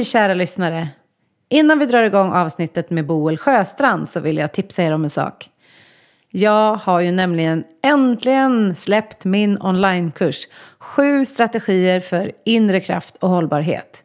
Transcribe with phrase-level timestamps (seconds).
[0.00, 0.88] Hej kära lyssnare!
[1.48, 5.10] Innan vi drar igång avsnittet med Boel Sjöstrand så vill jag tipsa er om en
[5.10, 5.48] sak.
[6.30, 14.04] Jag har ju nämligen äntligen släppt min onlinekurs Sju strategier för inre kraft och hållbarhet.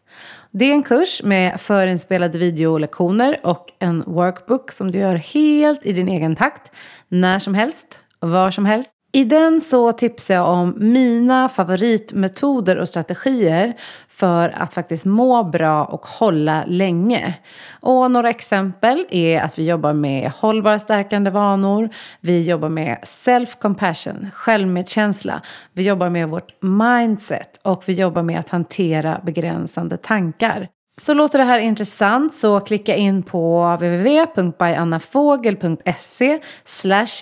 [0.51, 5.91] Det är en kurs med förinspelade videolektioner och en workbook som du gör helt i
[5.91, 6.71] din egen takt,
[7.07, 8.94] när som helst, var som helst.
[9.15, 13.73] I den så tipsar jag om mina favoritmetoder och strategier
[14.09, 17.33] för att faktiskt må bra och hålla länge.
[17.81, 21.89] Och några exempel är att vi jobbar med hållbara stärkande vanor,
[22.21, 25.41] vi jobbar med self-compassion, självmedkänsla,
[25.73, 30.67] vi jobbar med vårt mindset och vi jobbar med att hantera begränsande tankar.
[31.01, 36.39] Så låter det här intressant så klicka in på www.byannafogel.se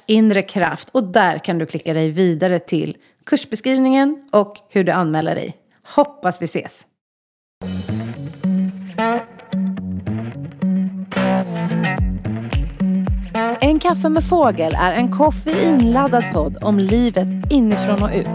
[0.07, 5.57] inrekraft och där kan du klicka dig vidare till kursbeskrivningen och hur du anmäler dig.
[5.95, 6.87] Hoppas vi ses!
[13.61, 18.27] En kaffe med fågel är en koffeinladdad podd om livet inifrån och ut.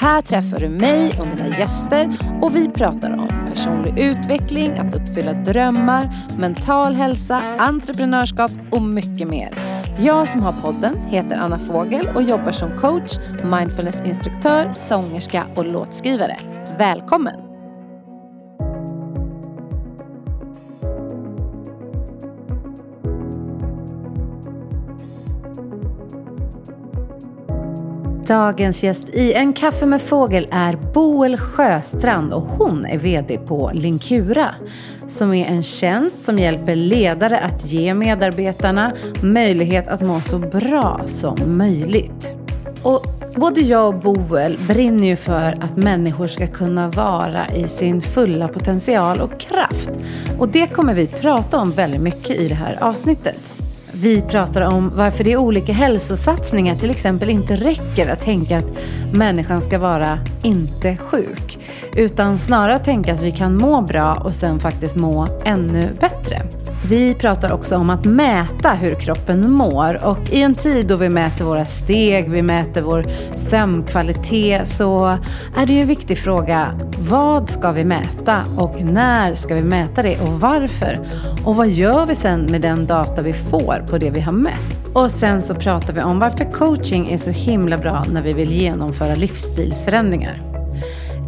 [0.00, 5.32] Här träffar du mig och mina gäster och vi pratar om personlig utveckling, att uppfylla
[5.32, 9.54] drömmar, mental hälsa, entreprenörskap och mycket mer.
[9.98, 16.36] Jag som har podden heter Anna Fågel och jobbar som coach, mindfulnessinstruktör, sångerska och låtskrivare.
[16.78, 17.47] Välkommen!
[28.28, 33.70] Dagens gäst i En kaffe med fågel är Boel Sjöstrand och hon är VD på
[33.74, 34.54] Linkura
[35.06, 41.00] som är en tjänst som hjälper ledare att ge medarbetarna möjlighet att må så bra
[41.06, 42.34] som möjligt.
[42.82, 48.00] Och både jag och Boel brinner ju för att människor ska kunna vara i sin
[48.00, 49.90] fulla potential och kraft.
[50.38, 53.57] Och det kommer vi prata om väldigt mycket i det här avsnittet.
[54.00, 58.72] Vi pratar om varför det är olika hälsosatsningar till exempel inte räcker att tänka att
[59.12, 61.58] människan ska vara inte sjuk.
[61.96, 66.57] Utan snarare tänka att vi kan må bra och sen faktiskt må ännu bättre.
[66.86, 71.08] Vi pratar också om att mäta hur kroppen mår och i en tid då vi
[71.08, 75.06] mäter våra steg, vi mäter vår sömnkvalitet så
[75.56, 76.80] är det ju en viktig fråga.
[76.98, 81.00] Vad ska vi mäta och när ska vi mäta det och varför?
[81.44, 84.92] Och vad gör vi sen med den data vi får på det vi har mätt?
[84.92, 88.52] Och sen så pratar vi om varför coaching är så himla bra när vi vill
[88.52, 90.47] genomföra livsstilsförändringar.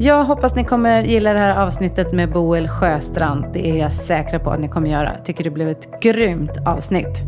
[0.02, 3.44] Jag hoppas ni kommer gilla det här avsnittet med Boel Sjöstrand.
[3.52, 5.14] Det är jag säker på att ni kommer göra.
[5.16, 7.24] Jag tycker det blev ett grymt avsnitt.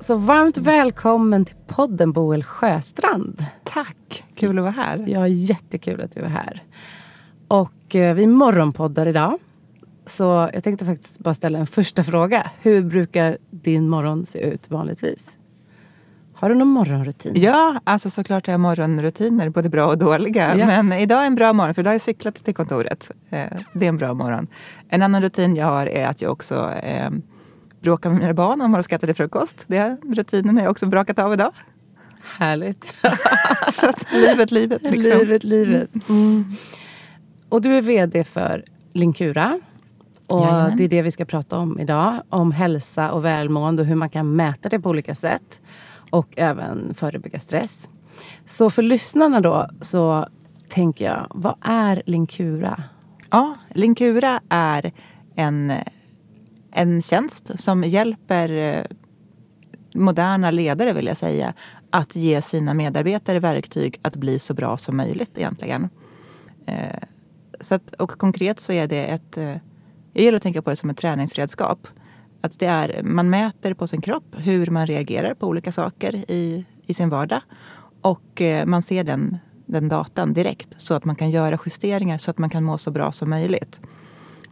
[0.00, 3.44] Så varmt välkommen till podden Boel Sjöstrand.
[3.64, 5.04] Tack, kul att vara här.
[5.08, 6.62] Ja, jättekul att du är här.
[7.48, 9.38] Och eh, vi morgonpoddar idag.
[10.06, 12.50] Så jag tänkte faktiskt bara ställa en första fråga.
[12.62, 15.39] Hur brukar din morgon se ut vanligtvis?
[16.40, 17.32] Har du någon morgonrutin?
[17.36, 20.56] Ja, alltså såklart har jag morgonrutiner, både bra och dåliga.
[20.56, 20.66] Ja.
[20.66, 23.10] Men idag är en bra morgon, för idag har jag cyklat till kontoret.
[23.30, 24.46] Eh, det är en bra morgon.
[24.88, 27.10] En annan rutin jag har är att jag också eh,
[27.80, 29.64] bråkar med mina barn om vad de ska äta till frukost.
[29.66, 31.52] Det rutinen har jag också brakat av idag.
[32.38, 32.94] Härligt.
[33.72, 34.82] Så att, livet, livet.
[34.82, 35.18] Liksom.
[35.18, 36.08] Livet, livet.
[36.08, 36.44] Mm.
[37.48, 39.60] Och du är VD för Linkura.
[40.26, 40.76] Och Jajamän.
[40.76, 42.22] det är det vi ska prata om idag.
[42.28, 45.60] Om hälsa och välmående och hur man kan mäta det på olika sätt
[46.10, 47.90] och även förebygga stress.
[48.46, 50.26] Så för lyssnarna då så
[50.68, 52.82] tänker jag, vad är Linkura?
[53.30, 54.92] Ja, Linkura är
[55.34, 55.72] en,
[56.72, 58.84] en tjänst som hjälper eh,
[59.94, 61.54] moderna ledare vill jag säga
[61.90, 65.88] att ge sina medarbetare verktyg att bli så bra som möjligt egentligen.
[66.66, 67.02] Eh,
[67.60, 69.36] så att, och konkret så är det ett...
[69.36, 69.56] Eh,
[70.12, 71.88] jag gillar att tänka på det som ett träningsredskap.
[72.40, 76.64] Att det är, man mäter på sin kropp hur man reagerar på olika saker i,
[76.86, 77.40] i sin vardag.
[78.00, 82.30] Och eh, man ser den, den datan direkt så att man kan göra justeringar så
[82.30, 83.80] att man kan må så bra som möjligt.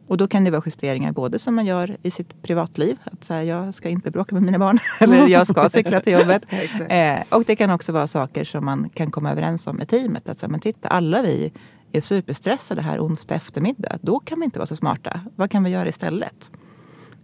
[0.09, 2.99] Och då kan det vara justeringar både som man gör i sitt privatliv.
[3.05, 4.79] Att säga, jag ska inte bråka med mina barn.
[5.01, 6.47] eller jag ska cykla till jobbet.
[6.89, 10.29] eh, och det kan också vara saker som man kan komma överens om med teamet.
[10.29, 11.53] Att säga, men titta, alla vi
[11.93, 13.99] är superstressade här onsdag eftermiddag.
[14.01, 15.21] Då kan vi inte vara så smarta.
[15.37, 16.51] Vad kan vi göra istället?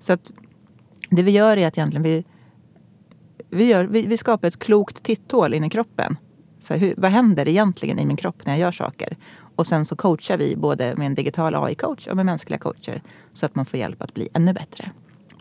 [0.00, 0.32] Så att
[1.10, 2.24] det vi gör är att egentligen vi,
[3.50, 6.16] vi, gör, vi, vi skapar ett klokt titthål in i kroppen.
[6.58, 9.16] Så hur, vad händer egentligen i min kropp när jag gör saker?
[9.56, 13.02] Och sen så coachar vi både med en digital AI-coach och med mänskliga coacher
[13.32, 14.90] så att man får hjälp att bli ännu bättre.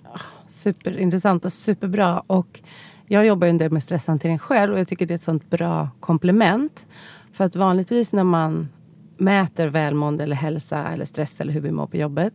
[0.04, 2.20] Ah, superintressant och superbra.
[2.20, 2.62] Och
[3.08, 5.50] jag jobbar ju en del med stresshantering själv och jag tycker det är ett sånt
[5.50, 6.86] bra komplement.
[7.34, 8.70] För att vanligtvis när man
[9.18, 12.34] mäter välmående eller hälsa eller stress eller hur vi mår på jobbet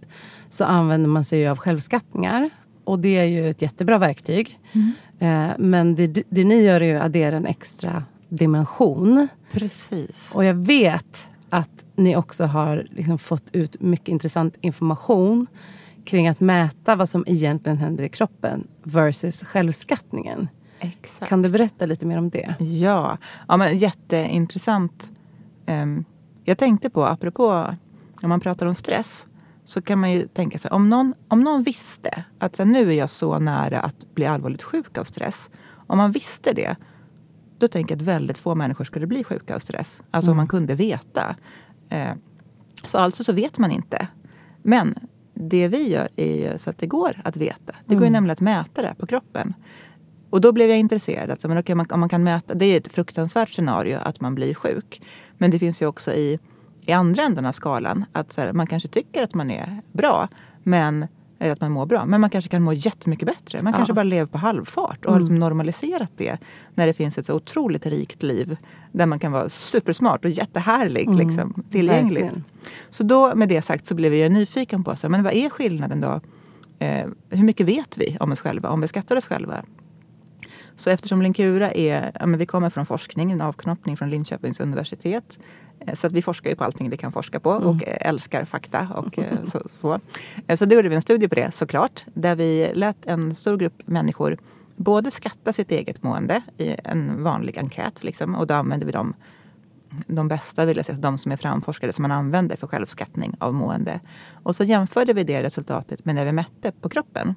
[0.49, 2.51] så använder man sig av självskattningar.
[2.89, 4.59] Och det är ju ett jättebra verktyg.
[4.73, 4.93] Mm.
[5.19, 9.29] Eh, men det, det ni gör är ju att addera en extra dimension.
[9.53, 10.31] Precis.
[10.33, 15.47] Och jag vet att ni också har liksom fått ut mycket intressant information
[16.05, 20.49] kring att mäta vad som egentligen händer i kroppen versus självskattningen.
[20.81, 21.29] Exakt.
[21.29, 22.55] Kan du berätta lite mer om det?
[22.59, 23.19] Ja,
[23.49, 25.13] ja men jätteintressant.
[25.67, 26.05] Um,
[26.45, 27.75] jag tänkte på, apropå
[28.23, 29.27] om man pratar om stress,
[29.69, 32.89] så kan man ju tänka sig om någon, om någon visste att så här, nu
[32.89, 35.51] är jag så nära att bli allvarligt sjuk av stress.
[35.87, 36.77] Om man visste det,
[37.59, 40.01] då tänker jag att väldigt få människor skulle bli sjuka av stress.
[40.11, 40.33] Alltså mm.
[40.33, 41.37] om man kunde veta.
[41.89, 42.13] Eh,
[42.85, 44.09] så alltså så vet man inte.
[44.63, 44.95] Men
[45.35, 47.73] det vi gör är ju så att det går att veta.
[47.87, 48.13] Det går ju mm.
[48.13, 49.55] nämligen att mäta det på kroppen.
[50.31, 51.31] Och då blev jag intresserad.
[51.31, 54.35] Alltså, men okay, man, om man kan mäta, det är ett fruktansvärt scenario att man
[54.35, 55.03] blir sjuk.
[55.39, 56.39] Men det finns ju också i,
[56.89, 60.29] i andra änden av skalan att här, man kanske tycker att man är bra.
[60.63, 61.07] Men
[61.39, 62.07] att man mår bra.
[62.07, 63.63] Men man kanske kan må jättemycket bättre.
[63.63, 63.77] Man ja.
[63.77, 65.13] kanske bara lever på halvfart och mm.
[65.13, 66.39] har liksom normaliserat det.
[66.75, 68.57] När det finns ett så otroligt rikt liv
[68.93, 71.07] där man kan vara supersmart och jättehärlig.
[71.07, 71.19] Mm.
[71.19, 72.25] Liksom, tillgängligt.
[72.25, 72.45] Verkligen.
[72.91, 76.01] Så då med det sagt så blev jag nyfiken på så men vad är skillnaden
[76.01, 76.21] då?
[76.79, 79.65] Eh, hur mycket vet vi om oss själva, om vi skattar oss själva?
[80.79, 85.39] Så eftersom Linkura är, ja, men vi kommer från forskning, en avknoppning från Linköpings universitet.
[85.81, 87.99] Eh, så att vi forskar ju på allting vi kan forska på och mm.
[88.01, 88.89] älskar fakta.
[88.95, 90.01] Och eh, så, så.
[90.47, 92.05] Eh, så då gjorde vi en studie på det såklart.
[92.15, 94.39] Där vi lät en stor grupp människor
[94.77, 98.05] både skatta sitt eget mående i en vanlig enkät.
[98.05, 99.15] Liksom, och då använde vi dem
[100.07, 103.55] de bästa, vill jag säga, de som är framforskade som man använder för självskattning av
[103.55, 104.01] mående.
[104.43, 107.35] Och så jämförde vi det resultatet med när vi mätte på kroppen.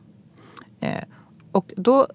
[0.79, 1.03] Eh,
[1.51, 2.07] och då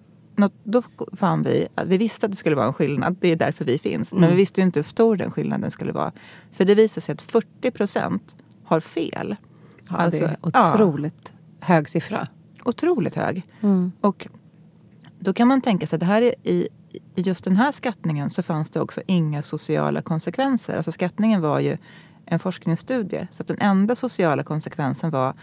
[0.64, 3.16] då fann vi att vi visste att det skulle vara en skillnad.
[3.20, 4.12] Det är därför vi finns.
[4.12, 4.20] Mm.
[4.20, 6.12] Men vi visste inte hur stor den skillnaden skulle vara.
[6.52, 9.36] För det visade sig att 40 procent har fel.
[9.88, 12.28] Ja, alltså, det är otroligt ja, hög siffra.
[12.64, 13.42] Otroligt hög.
[13.60, 13.92] Mm.
[14.00, 14.28] Och
[15.18, 16.68] då kan man tänka sig att det här är i,
[17.14, 20.76] i just den här skattningen så fanns det också inga sociala konsekvenser.
[20.76, 21.76] Alltså skattningen var ju
[22.26, 23.28] en forskningsstudie.
[23.30, 25.34] Så att den enda sociala konsekvensen var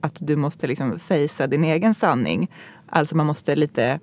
[0.00, 2.50] att du måste liksom fejsa din egen sanning.
[2.86, 4.00] Alltså man måste lite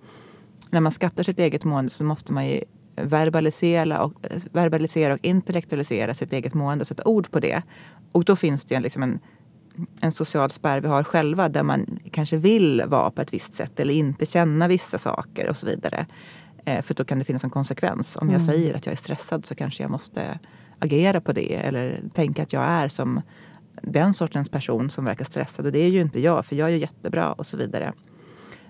[0.74, 2.62] när man skattar sitt eget mående så måste man ju
[2.96, 4.14] verbalisera och,
[4.52, 7.62] verbalisera och intellektualisera sitt eget mående och sätta ord på det.
[8.12, 9.20] Och då finns det liksom en,
[10.02, 13.80] en social spärr vi har själva där man kanske vill vara på ett visst sätt
[13.80, 16.06] eller inte känna vissa saker och så vidare.
[16.66, 18.16] Eh, för då kan det finnas en konsekvens.
[18.16, 18.54] Om jag mm.
[18.54, 20.40] säger att jag är stressad så kanske jag måste
[20.80, 23.22] agera på det eller tänka att jag är som
[23.82, 25.66] den sortens person som verkar stressad.
[25.66, 27.94] Och det är ju inte jag, för jag är jättebra och så vidare.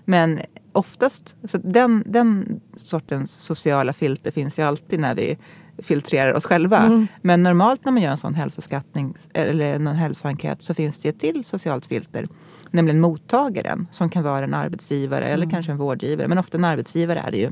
[0.04, 0.40] Men
[0.74, 5.38] oftast, så den, den sortens sociala filter finns ju alltid när vi
[5.78, 6.78] filtrerar oss själva.
[6.78, 7.06] Mm.
[7.22, 11.20] Men normalt när man gör en sån hälsoskattning eller en hälsoenkät så finns det ett
[11.20, 12.28] till socialt filter.
[12.70, 15.50] Nämligen mottagaren som kan vara en arbetsgivare eller mm.
[15.50, 16.28] kanske en vårdgivare.
[16.28, 17.50] Men ofta en arbetsgivare är det ju.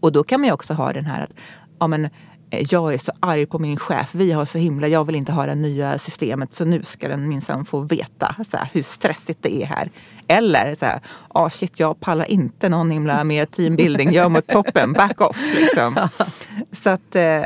[0.00, 1.32] Och då kan man ju också ha den här att
[1.78, 2.08] ja, men,
[2.52, 4.14] jag är så arg på min chef.
[4.14, 7.28] Vi har så himla, jag vill inte ha det nya systemet så nu ska den
[7.28, 9.90] minsann få veta så här, hur stressigt det är här.
[10.28, 14.12] Eller så här, oh shit jag pallar inte någon himla mer teambuilding.
[14.12, 16.08] Jag mår toppen, back off liksom.
[16.72, 17.42] Så att, eh,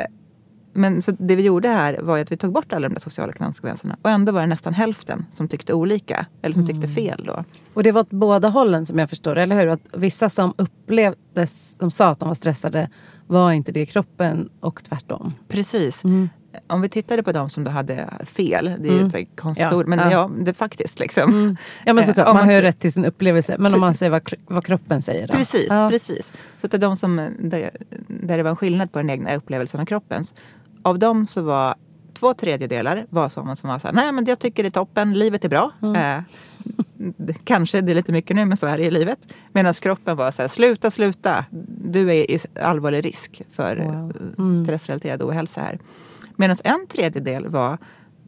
[0.73, 3.33] men så det vi gjorde här var att vi tog bort alla de där sociala
[3.33, 3.97] konsekvenserna.
[4.01, 6.25] Och ändå var det nästan hälften som tyckte olika.
[6.41, 6.95] Eller som tyckte mm.
[6.95, 7.43] fel då.
[7.73, 9.67] Och det var åt båda hållen som jag förstår eller hur?
[9.67, 12.89] Att vissa som upplevdes, som sa att de var stressade
[13.27, 15.33] var inte det kroppen och tvärtom.
[15.47, 16.03] Precis.
[16.03, 16.29] Mm.
[16.67, 19.07] Om vi tittade på de som då hade fel, det är ju mm.
[19.07, 19.83] ett konstigt ja.
[19.87, 20.11] men ja.
[20.11, 21.33] ja, det faktiskt liksom.
[21.33, 21.57] Mm.
[21.85, 23.55] Ja men såklart, eh, man, man har ju rätt till sin upplevelse.
[23.59, 25.33] Men om man säger vad, vad kroppen säger då?
[25.33, 25.89] Precis, ja.
[25.89, 26.33] precis.
[26.61, 27.69] Så att det är de som, där,
[28.07, 30.23] där det var en skillnad på den egna upplevelsen av kroppen.
[30.83, 31.75] Av dem så var
[32.13, 35.13] två tredjedelar var sådana som var så här, nej men jag tycker det är toppen,
[35.13, 35.71] livet är bra.
[35.81, 35.95] Mm.
[35.95, 36.23] Eh,
[37.43, 39.19] kanske det är lite mycket nu, men så är det i livet.
[39.51, 41.45] Medan kroppen var så här, sluta, sluta.
[41.81, 44.17] Du är i allvarlig risk för wow.
[44.37, 44.65] mm.
[44.65, 45.79] stressrelaterad ohälsa här.
[46.35, 47.77] Medan en tredjedel var,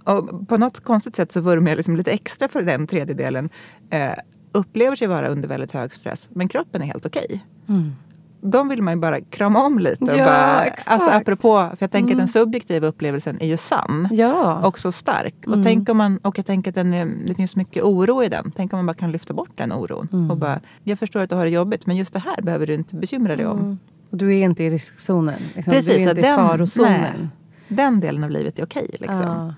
[0.04, 3.50] och på något konstigt sätt så vurmar jag liksom lite extra för den tredjedelen,
[3.90, 4.14] eh,
[4.52, 7.26] upplever sig vara under väldigt hög stress, men kroppen är helt okej.
[7.26, 7.40] Okay.
[7.68, 7.94] Mm
[8.42, 10.04] de vill man ju bara krama om lite.
[10.04, 12.14] Och ja, bara, alltså apropå, för jag tänker mm.
[12.14, 14.08] att den subjektiva upplevelsen är ju sann.
[14.12, 14.68] Ja.
[14.68, 15.36] Och så stark.
[15.46, 15.60] Mm.
[15.60, 18.30] Och, tänk om man, och jag tänker att den är, det finns mycket oro i
[18.30, 18.52] den.
[18.56, 20.08] Tänk om man bara kan lyfta bort den oron.
[20.14, 20.32] Mm.
[20.32, 22.74] Och bara, jag förstår att du har det jobbigt men just det här behöver du
[22.74, 23.60] inte bekymra dig om.
[23.60, 23.80] Mm.
[24.10, 25.40] Och du är inte i riskzonen.
[25.56, 25.74] Liksom.
[25.74, 27.02] Precis, du är inte den, i farozonen.
[27.02, 27.28] Nej,
[27.68, 28.90] den delen av livet är okej.
[29.00, 29.22] Liksom.
[29.22, 29.54] Ja.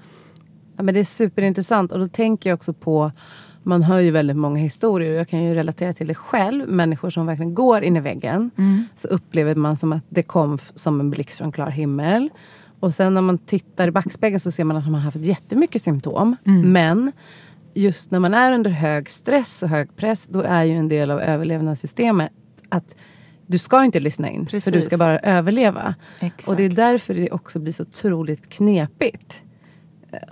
[0.78, 0.84] ja.
[0.84, 1.92] men det är superintressant.
[1.92, 3.12] Och då tänker jag också på
[3.64, 5.14] man hör ju väldigt många historier.
[5.14, 6.70] Jag kan ju relatera till det själv.
[6.70, 8.52] Människor som verkligen går in i väggen.
[8.58, 8.84] Mm.
[8.96, 12.30] Så upplever man som att det kom som en blixt från klar himmel.
[12.80, 15.82] Och sen när man tittar i backspegeln så ser man att man har haft jättemycket
[15.82, 16.36] symptom.
[16.46, 16.72] Mm.
[16.72, 17.12] Men
[17.74, 21.12] just när man är under hög stress och hög press, då är ju en del
[21.12, 22.32] av överlevnadssystemet
[22.70, 22.96] att
[23.48, 24.86] du ska inte lyssna in, för du Precis.
[24.86, 25.96] ska bara överleva.
[26.20, 26.48] Exakt.
[26.48, 29.42] Och det är därför det också blir så otroligt knepigt.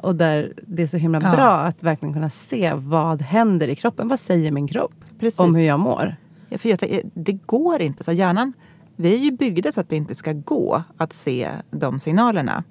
[0.03, 1.31] Och där det är så himla Ja.
[1.36, 4.07] bra att verkligen kunna se vad händer i kroppen.
[4.07, 5.39] Vad säger min kropp Precis.
[5.39, 6.15] om hur jag mår?
[6.50, 8.03] Ja, för jag, det går inte.
[8.03, 8.53] Så hjärnan,
[8.95, 12.63] vi är ju byggda så att det inte ska gå att se de signalerna.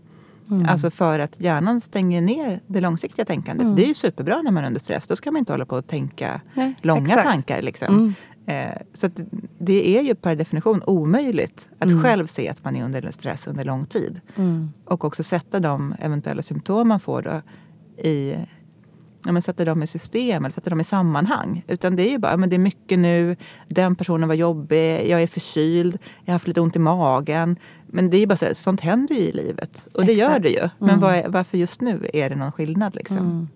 [0.51, 0.69] Mm.
[0.69, 3.77] Alltså för att hjärnan stänger ner det långsiktiga tänkandet.
[3.77, 5.07] Det är ju superbra när man är under stress.
[5.07, 7.23] Då ska man inte hålla på att tänka Nej, långa exakt.
[7.25, 7.63] tankar.
[7.63, 8.15] Liksom.
[8.49, 8.69] Mm.
[8.71, 9.09] Eh, så
[9.59, 12.03] det är ju per definition omöjligt att Mm.
[12.03, 14.21] själv se att man är under stress under lång tid.
[14.37, 14.71] Mm.
[14.85, 17.43] Och också sätta de eventuella symptom man får då
[18.09, 18.37] i
[19.25, 21.65] Ja, men sätta dem i system eller sätta dem i sammanhang.
[21.69, 23.37] Utan det är ju bara, men det är mycket nu,
[23.69, 27.57] den personen var jobbig, jag är förkyld, jag har haft lite ont i magen.
[27.87, 29.89] Men det är bara så här, sånt händer ju i livet.
[29.95, 30.69] Och det gör det ju.
[30.79, 31.01] Men Mm.
[31.01, 33.49] vad är, varför just nu är det någon skillnad liksom?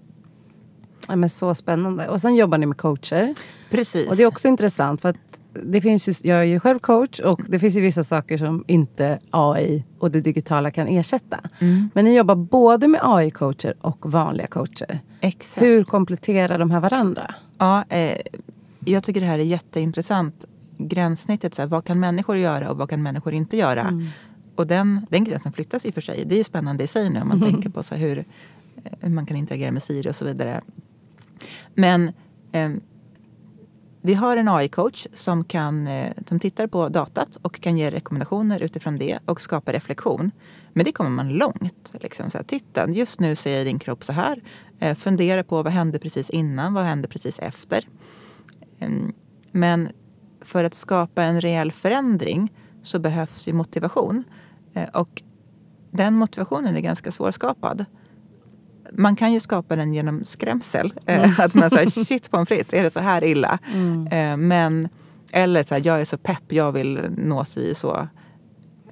[1.03, 1.13] Mm.
[1.13, 2.09] Ja, men så spännande.
[2.09, 3.35] Och sen jobbar ni med coacher.
[3.71, 4.09] Precis.
[4.09, 5.17] Och det är också intressant för att
[5.53, 8.65] det finns ju, jag är ju själv coach och det finns ju vissa saker som
[8.67, 11.41] inte AI och det digitala kan ersätta.
[11.59, 11.91] Mm.
[11.95, 15.01] Men ni jobbar både med AI-coacher och vanliga coacher.
[15.21, 15.63] Exakt.
[15.63, 17.35] Hur kompletterar de här varandra?
[17.59, 18.19] Ja, eh,
[18.85, 20.45] jag tycker det här är jätteintressant.
[20.79, 23.81] Gränssnittet, så här, vad kan människor göra och vad kan människor inte göra?
[23.81, 24.07] Mm.
[24.55, 26.25] Och den, den gränsen flyttas i och för sig.
[26.27, 28.25] Det är ju spännande i sig nu om man tänker på så här, hur, eh,
[29.01, 30.63] hur man kan interagera med Siri och så vidare.
[31.75, 32.13] Men
[32.53, 32.71] eh,
[34.05, 38.63] vi har en AI-coach som, kan, eh, som tittar på datat och kan ge rekommendationer
[38.63, 40.31] utifrån det och skapa reflektion.
[40.73, 41.93] Men det kommer man långt.
[42.01, 42.31] Liksom.
[42.31, 44.43] Så här, Titta, just nu ser din kropp så här.
[44.79, 47.89] Eh, fundera på vad hände precis innan, vad hände precis efter.
[48.79, 48.91] Eh,
[49.53, 49.89] Men
[50.41, 54.25] för att skapa en reell förändring så behövs ju motivation.
[54.75, 55.23] Eh, Och
[55.91, 57.85] den motivationen är ganska svårskapad.
[58.97, 60.93] Man kan ju skapa den genom skrämsel.
[61.07, 63.59] Eh, Att man säger shit pommes frites, är det så här illa?
[64.11, 64.89] Eh, Men,
[65.33, 68.09] eller så här, jag är så pepp, jag vill nå si så.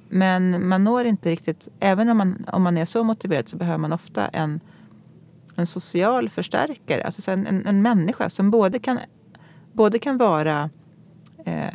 [0.09, 3.77] Men man når inte riktigt, även om man, om man är så motiverad så behöver
[3.77, 4.59] man ofta en,
[5.55, 7.03] en social förstärkare.
[7.03, 8.99] Alltså så en, en, en människa som både kan,
[9.73, 10.69] både kan vara
[11.45, 11.73] eh,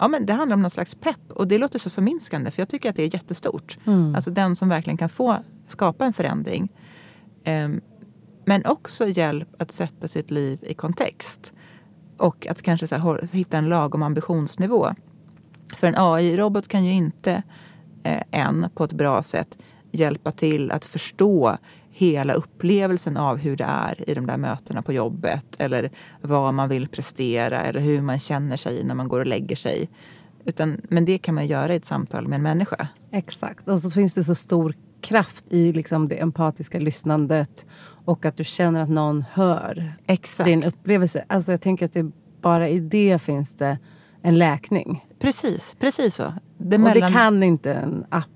[0.00, 2.68] Ja, men det handlar om någon slags pepp och det låter så förminskande för jag
[2.68, 3.78] tycker att det är jättestort.
[3.86, 4.14] Mm.
[4.14, 6.68] Alltså den som verkligen kan få skapa en förändring.
[7.44, 7.80] Ehm,
[8.44, 11.52] men också hjälp att sätta sitt liv i kontext.
[12.16, 14.94] Och att kanske så här, hitta en lagom ambitionsnivå.
[15.76, 17.42] För en AI-robot kan ju inte
[18.02, 19.58] eh, än på ett bra sätt
[19.92, 21.56] hjälpa till att förstå
[21.90, 26.68] hela upplevelsen av hur det är i de där mötena på jobbet eller vad man
[26.68, 29.88] vill prestera eller hur man känner sig när man går och lägger sig.
[30.44, 32.88] Utan, men det kan man göra i ett samtal med en människa.
[33.10, 33.68] Exakt.
[33.68, 37.66] Och så finns det så stor kraft i liksom det empatiska lyssnandet
[38.04, 40.44] och att du känner att någon hör Exakt.
[40.46, 41.24] din upplevelse.
[41.26, 42.10] Alltså jag tänker att det
[42.42, 43.78] bara i det finns det
[44.22, 45.00] en läkning.
[45.18, 46.22] Precis, precis så.
[46.22, 48.26] Det Och det mellan- kan inte en app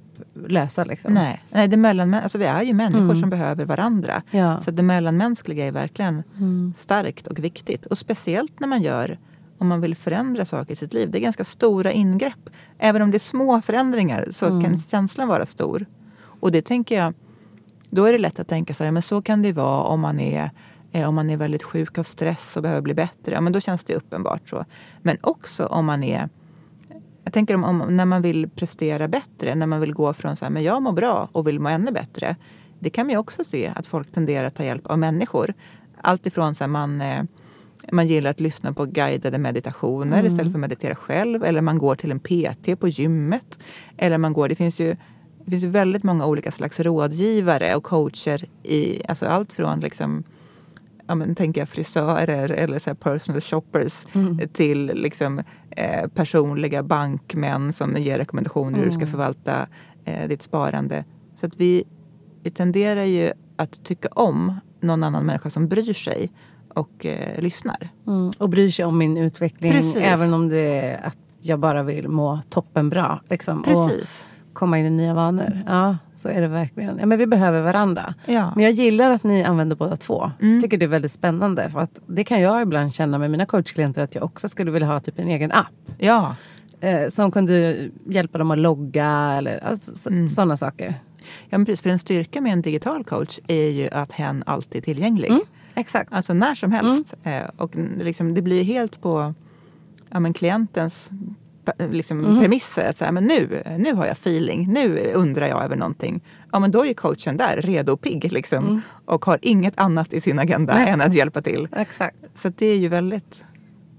[0.49, 0.85] lösa.
[0.85, 1.12] Liksom.
[1.14, 3.16] Nej, nej det mellan, alltså vi är ju människor Mm.
[3.16, 4.23] som behöver varandra.
[4.30, 4.61] Ja.
[4.61, 6.73] Så det mellanmänskliga är verkligen Mm.
[6.76, 7.87] starkt och viktigt.
[7.87, 9.18] Och speciellt när man gör,
[9.59, 11.11] om man vill förändra saker i sitt liv.
[11.11, 12.50] Det är ganska stora ingrepp.
[12.78, 14.62] Även om det är små förändringar så Mm.
[14.64, 15.87] kan känslan vara stor.
[16.44, 17.14] Och det tänker jag,
[17.90, 20.20] då är det lätt att tänka så här, men så kan det vara om man
[20.20, 20.50] är
[20.92, 23.32] eh, om man är väldigt sjuk av stress och behöver bli bättre.
[23.32, 24.64] Ja, men då känns det uppenbart så.
[25.02, 26.28] Men också om man är
[27.24, 30.44] jag tänker om, om när man vill prestera bättre, när man vill gå från så
[30.44, 32.36] här, men jag mår bra och vill må ännu bättre.
[32.78, 35.54] Det kan man också se att folk tenderar att ta hjälp av människor.
[36.00, 37.22] Allt ifrån så här, man, eh,
[37.92, 40.32] man gillar att lyssna på guidade meditationer Mm.
[40.32, 41.44] istället för att meditera själv.
[41.44, 43.58] Eller man går till en PT på gymmet.
[43.96, 44.96] Eller man går, det finns ju
[45.44, 50.24] det finns ju väldigt många olika slags rådgivare och coacher i alltså allt från liksom,
[51.06, 54.48] ja, men, tänker jag frisörer eller så personal shoppers Mm.
[54.52, 59.10] till liksom, eh, personliga bankmän som ger rekommendationer hur du ska Mm.
[59.10, 59.66] förvalta
[60.04, 61.04] eh, ditt sparande.
[61.36, 61.84] Så att vi,
[62.42, 66.32] vi tenderar ju att tycka om någon annan människa som bryr sig
[66.74, 67.88] och eh, lyssnar.
[68.06, 68.32] Mm.
[68.38, 69.96] Och bryr sig om min utveckling Precis.
[69.96, 73.20] även om det är att jag bara vill må toppenbra.
[73.30, 74.26] Liksom, och Precis.
[74.54, 75.62] Komma in i nya vanor.
[75.66, 76.99] Ja, så är det verkligen.
[76.99, 78.14] Ja, men vi behöver varandra.
[78.26, 78.52] Ja.
[78.54, 80.30] Men jag gillar att ni använder båda två.
[80.42, 80.61] Mm.
[80.61, 81.70] tycker det är väldigt spännande.
[81.70, 84.88] För att det kan jag ibland känna med mina coachklienter att jag också skulle vilja
[84.88, 85.66] ha typ en egen app.
[85.99, 86.37] ja.
[86.80, 90.28] Eh, som kunde hjälpa dem att logga eller alltså, så, Mm.
[90.28, 90.94] sådana saker.
[91.49, 91.82] ja men precis.
[91.82, 95.28] För en styrka med en digital coach är ju att hen alltid är tillgänglig.
[95.30, 95.40] Mm.
[95.75, 96.12] Exakt.
[96.12, 97.14] Alltså när som helst.
[97.23, 99.34] Eh, och liksom, det blir helt på
[100.11, 101.11] ja, men klientens
[101.90, 102.40] liksom, mm.
[102.40, 102.90] premisser.
[102.90, 106.25] Att så här, men nu, nu har jag feeling, nu undrar jag över någonting.
[106.52, 108.64] Ja men då är coachen där, redo och pigg liksom.
[108.64, 108.80] Mm.
[109.04, 110.88] Och har inget annat i sin agenda Nej.
[110.88, 111.68] än att hjälpa till.
[111.76, 112.16] Exakt.
[112.35, 113.44] Så det är ju väldigt,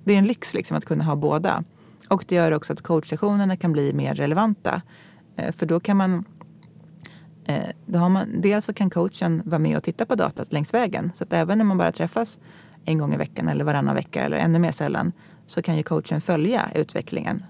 [0.04, 1.64] det är en lyx liksom att kunna ha båda.
[2.10, 4.82] Och det gör också att coachsessionerna kan bli mer relevanta.
[5.38, 6.26] Eh, för då kan man
[7.46, 10.74] eh, då har man, dels så kan coachen vara med och titta på datat längs
[10.74, 11.12] vägen.
[11.16, 12.40] Så att även när man bara träffas
[12.86, 15.12] en gång i veckan eller varannan vecka eller ännu mer sällan
[15.48, 17.44] så kan ju coachen följa utvecklingen.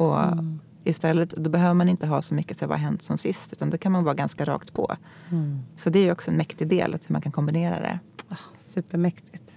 [0.00, 0.60] Och mm.
[0.84, 3.70] istället, då behöver man inte ha så mycket så vad har hänt som sist utan
[3.70, 4.96] då kan man vara ganska rakt på.
[5.30, 5.58] Mm.
[5.76, 7.98] Så det är också en mäktig del, att hur man kan kombinera det.
[8.30, 9.52] Oh, supermäktigt.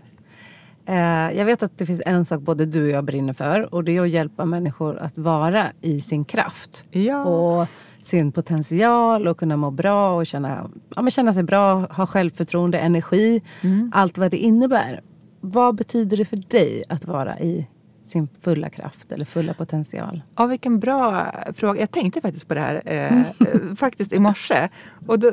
[0.86, 0.96] Eh,
[1.38, 3.98] jag vet att det finns en sak både du och jag brinner för och det
[3.98, 6.84] är att hjälpa människor att vara i sin kraft.
[6.92, 7.24] Ja.
[7.24, 7.68] Och
[8.04, 12.80] sin potential och kunna må bra och känna, ja, men känna sig bra, ha självförtroende,
[12.80, 13.42] energi.
[13.62, 13.92] Mm.
[13.96, 15.02] Allt vad det innebär.
[15.42, 17.68] Vad betyder det för dig att vara i
[18.06, 20.22] sin fulla kraft eller fulla potential?
[20.36, 21.80] Ja, vilken bra fråga.
[21.80, 23.76] Jag tänkte faktiskt på det här eh, mm.
[23.76, 24.70] faktiskt i morse.
[25.08, 25.32] Och då,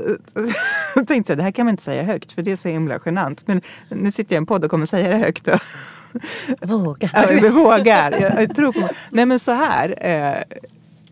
[0.95, 2.99] då tänkte jag det här kan man inte säga högt för det är så himla
[3.05, 3.47] genant.
[3.47, 5.45] Men nu sitter jag i en podd och kommer säga det högt.
[5.45, 5.59] Då.
[6.61, 7.11] Våga.
[7.13, 8.21] Ja, jag vågar.
[8.21, 9.95] Jag, jag tror på Nej men så här.
[10.01, 10.59] Eh,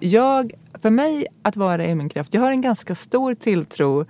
[0.00, 4.06] jag, för mig att vara i min kraft, jag har en ganska stor tilltro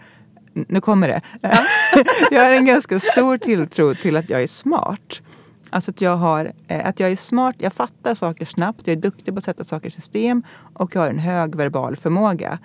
[0.69, 1.21] nu kommer det.
[2.31, 5.21] jag har en ganska stor tilltro till att jag är smart.
[5.71, 9.01] Alltså att jag, har, eh, att jag är smart, jag fattar saker snabbt, jag är
[9.01, 10.43] duktig på att sätta saker i system
[10.75, 12.59] och jag har en hög verbal förmåga.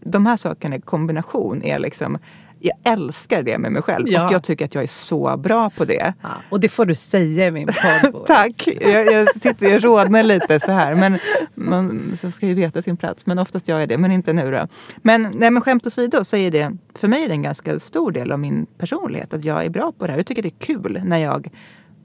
[0.00, 2.18] De här sakerna i kombination är liksom
[2.60, 4.26] jag älskar det med mig själv ja.
[4.26, 6.14] och jag tycker att jag är så bra på det.
[6.22, 7.68] Ja, och det får du säga i min
[8.12, 8.26] podd.
[8.26, 8.68] Tack!
[8.80, 10.94] Jag, jag sitter och rodnar lite så här.
[10.94, 11.18] Men
[11.54, 13.26] man så ska ju veta sin plats.
[13.26, 14.68] Men oftast jag det, men inte nu då.
[15.02, 18.12] Men, nej, men skämt åsido så är det för mig är det en ganska stor
[18.12, 19.34] del av min personlighet.
[19.34, 20.18] Att jag är bra på det här.
[20.18, 21.50] Jag tycker det är kul när jag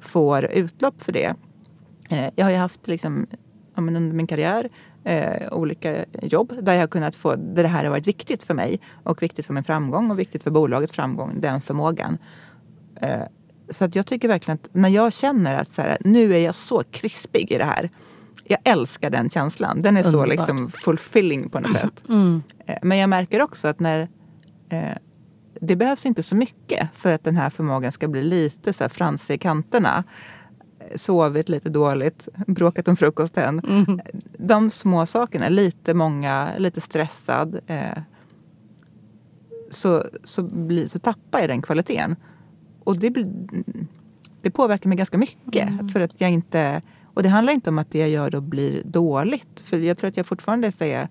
[0.06, 1.36] får utlopp för det.
[2.10, 3.28] Eh, jag har ju haft liksom,
[3.76, 4.70] under min karriär
[5.04, 8.54] eh, olika jobb där jag har kunnat få, där det här har varit viktigt för
[8.54, 12.18] mig och viktigt för min framgång och viktigt för bolagets framgång, den förmågan.
[13.02, 13.22] Eh,
[13.70, 16.56] så att jag tycker verkligen att när jag känner att så här, nu är jag
[16.56, 17.90] så krispig i det här.
[18.44, 19.82] Jag älskar den känslan.
[19.82, 20.28] Den är Underbart.
[20.28, 22.04] så liksom fulfilling på något sätt.
[22.10, 22.44] Mm.
[22.66, 24.08] Eh, men jag märker också att när
[24.70, 24.80] eh,
[25.62, 28.90] det behövs inte så mycket för att den här förmågan ska bli lite så här
[28.90, 30.04] fransig i kanterna
[30.96, 33.60] sovit lite dåligt, bråkat om frukosten.
[33.60, 34.00] Mm.
[34.38, 37.60] De små sakerna, lite många, lite stressad.
[37.68, 38.00] Eh,
[39.70, 42.16] så, så, bli, så tappar jag den kvaliteten.
[42.84, 43.14] Och det,
[44.42, 45.70] det påverkar mig ganska mycket.
[45.70, 45.90] Mm.
[45.90, 46.82] För att jag inte,
[47.14, 49.60] och det handlar inte om att det jag gör då blir dåligt.
[49.64, 51.08] För jag tror att jag fortfarande säger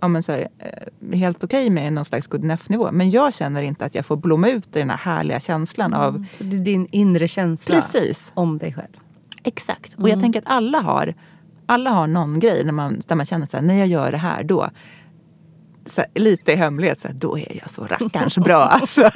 [0.00, 2.92] ja, men så här, eh, helt okej okay med någon slags good enough-nivå.
[2.92, 6.06] Men jag känner inte att jag får blomma ut i den här härliga känslan mm.
[6.06, 6.24] av...
[6.38, 8.32] Din inre känsla Precis.
[8.34, 8.96] om dig själv.
[9.44, 9.94] Exakt.
[9.94, 10.20] Och jag mm.
[10.20, 11.14] tänker att alla har,
[11.66, 14.18] alla har någon grej när man, där man känner så här, när jag gör det
[14.18, 14.70] här då
[15.96, 18.62] här, lite i hemlighet, så här, då är jag så rackarns bra.
[18.68, 19.10] Alltså.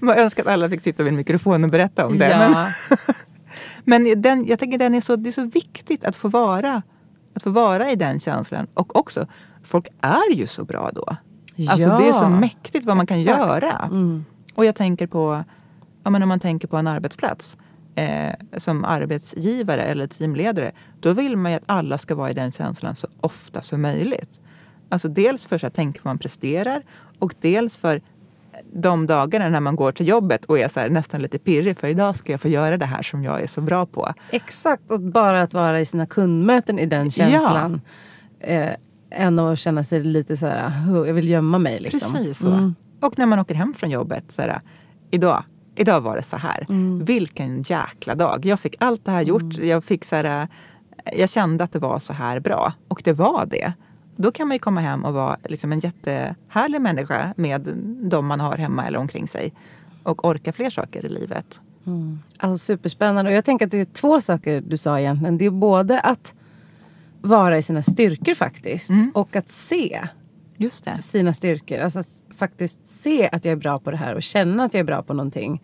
[0.00, 2.28] Man önskar att alla fick sitta vid en mikrofon och berätta om det.
[2.28, 2.48] Ja.
[2.48, 2.98] Men,
[4.04, 6.82] men den, jag tänker den är så, det är så viktigt att få vara
[7.34, 8.66] att få vara i den känslan.
[8.74, 9.26] Och också
[9.62, 11.16] folk är ju så bra då.
[11.56, 13.38] Ja, alltså det är så mäktigt vad man kan exakt.
[13.38, 13.78] göra.
[13.90, 14.24] Mm.
[14.54, 15.44] Och jag tänker på,
[16.04, 17.56] ja, men om man tänker på en arbetsplats.
[17.94, 20.72] Eh, som arbetsgivare eller teamledare.
[21.00, 24.40] Då vill man ju att alla ska vara i den känslan så ofta som möjligt.
[24.88, 26.82] Alltså dels för att tänka på vad man presterar
[27.18, 28.02] och dels för
[28.72, 31.88] de dagarna när man går till jobbet och är så här, nästan lite pirrig för
[31.88, 34.12] idag ska jag få göra det här som jag är så bra på.
[34.30, 37.80] Exakt, och bara att vara i sina kundmöten i den känslan.
[38.38, 38.46] Ja.
[38.46, 38.76] Eh,
[39.14, 40.72] än att känna sig lite så här,
[41.06, 41.80] jag vill gömma mig.
[41.80, 42.12] Liksom.
[42.12, 42.48] Precis så.
[42.48, 42.74] Mm.
[43.00, 44.60] Och när man åker hem från jobbet, så här,
[45.10, 45.44] idag,
[45.76, 46.66] idag var det så här.
[46.68, 47.04] Mm.
[47.04, 48.46] Vilken jäkla dag.
[48.46, 49.56] Jag fick allt det här gjort.
[49.56, 49.68] Mm.
[49.68, 50.48] Jag, fick så här,
[51.16, 52.72] jag kände att det var så här bra.
[52.88, 53.72] Och det var det.
[54.16, 57.68] Då kan man ju komma hem och vara liksom en jättehärlig människa med
[58.10, 59.54] de man har hemma eller omkring sig.
[60.02, 61.60] Och orka fler saker i livet.
[61.86, 62.18] Mm.
[62.36, 63.30] Alltså superspännande.
[63.30, 65.38] Och jag tänker att det är två saker du sa egentligen.
[65.38, 66.34] Det är både att
[67.22, 68.90] vara i sina styrkor faktiskt.
[68.90, 69.10] Mm.
[69.14, 70.08] Och att se
[71.00, 71.78] sina styrkor.
[71.78, 74.80] Alltså att faktiskt se att jag är bra på det här och känna att jag
[74.80, 75.62] är bra på någonting.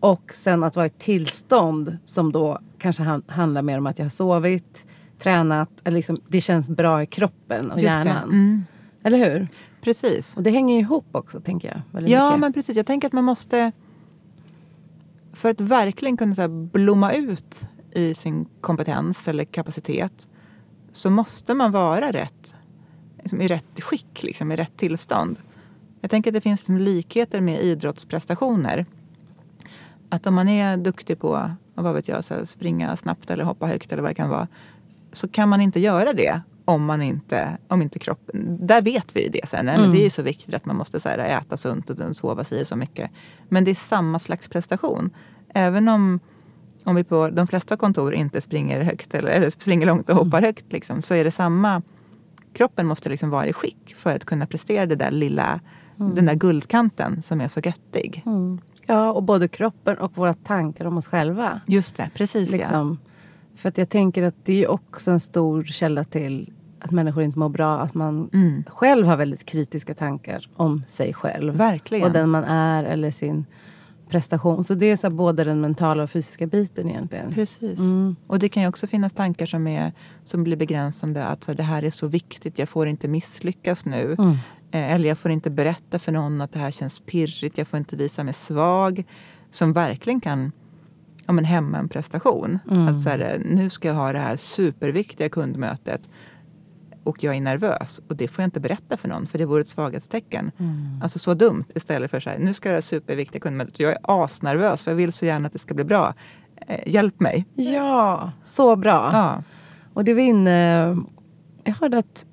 [0.00, 4.04] Och sen att vara i ett tillstånd som då kanske handlar mer om att jag
[4.04, 4.86] har sovit,
[5.18, 8.24] tränat, eller liksom, det känns bra i kroppen och Just hjärnan.
[8.24, 8.64] Mm.
[9.02, 9.48] Eller hur?
[9.80, 10.36] Precis.
[10.36, 12.08] Och det hänger ihop också tänker jag.
[12.08, 12.40] ja, mycket.
[12.40, 12.76] men precis.
[12.76, 13.72] Jag tänker att man måste
[15.32, 20.28] för att verkligen kunna så blomma ut i sin kompetens eller kapacitet
[20.96, 22.54] så måste man vara rätt,
[23.22, 25.38] liksom, i rätt skick, liksom, i rätt tillstånd.
[26.00, 28.86] Jag tänker att det finns liksom likheter med idrottsprestationer.
[30.08, 33.92] Att om man är duktig på vad vet jag, så springa snabbt eller hoppa högt
[33.92, 34.48] eller vad det kan vara
[35.12, 38.66] så kan man inte göra det om man inte, om inte kroppen...
[38.66, 39.48] Där vet vi ju det.
[39.48, 41.56] Så här, nej, men det är ju så viktigt att man måste så här, äta
[41.56, 43.10] sunt och sova sig så mycket.
[43.48, 45.10] Men det är samma slags prestation.
[45.54, 46.20] Även om,
[46.86, 50.42] om vi på de flesta kontor inte springer högt eller, eller springer långt och hoppar
[50.42, 51.82] högt liksom, så är det samma.
[52.52, 55.60] Kroppen måste liksom vara i skick för att kunna prestera det där lilla,
[55.96, 58.22] den där guldkanten som är så göttig.
[58.86, 61.60] Ja, och både kroppen och våra tankar om oss själva.
[61.66, 62.56] Just det, precis ja.
[62.56, 62.98] Liksom.
[63.56, 67.38] För att jag tänker att det är också en stor källa till att människor inte
[67.38, 67.78] mår bra.
[67.80, 68.64] Att man Mm.
[68.66, 71.56] själv har väldigt kritiska tankar om sig själv.
[71.56, 72.06] Verkligen.
[72.06, 73.46] Och den man är eller sin
[74.08, 74.64] prestation.
[74.64, 77.32] Så det är så både den mentala och fysiska biten egentligen.
[77.32, 77.78] Precis.
[77.78, 78.16] Mm.
[78.26, 79.92] Och det kan ju också finnas tankar som, är,
[80.24, 81.26] som blir begränsande.
[81.26, 84.16] Att så här, det här är så viktigt, jag får inte misslyckas nu.
[84.18, 84.30] Mm.
[84.70, 87.58] Eh, Eller jag får inte berätta för någon att det här känns pirrigt.
[87.58, 89.04] Jag får inte visa mig svag.
[89.50, 90.52] Som verkligen kan
[91.26, 92.58] ja, men hämma en prestation.
[92.70, 92.88] Mm.
[92.88, 96.08] Att så här, nu ska jag ha det här superviktiga kundmötet.
[97.06, 98.00] Och jag är nervös.
[98.08, 99.26] Och det får jag inte berätta för någon.
[99.26, 100.50] För det vore ett svaghetstecken.
[100.58, 101.00] Mm.
[101.02, 101.64] Alltså så dumt.
[101.74, 103.80] Istället för så här, nu ska jag ha det här superviktiga kundmötet.
[103.80, 104.84] Jag är asnervös.
[104.84, 106.14] För jag vill så gärna att det ska bli bra.
[106.66, 107.46] Eh, hjälp mig.
[107.54, 109.10] Ja, så bra.
[109.12, 109.42] Ja.
[109.94, 110.96] Och det var inne...
[111.64, 112.26] Jag hörde att...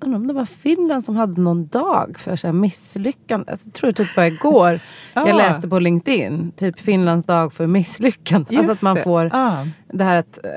[0.00, 3.50] Jag undrar om det var Finland som hade någon dag för så här misslyckande.
[3.50, 4.80] Alltså, Jag tror det typ var igår.
[5.14, 5.26] Ja.
[5.28, 6.52] Jag läste på LinkedIn.
[6.56, 8.46] Typ Finlands dag för misslyckande.
[8.48, 9.02] alltså att Just man det.
[9.02, 9.66] får Ja.
[9.92, 10.50] det här att eh,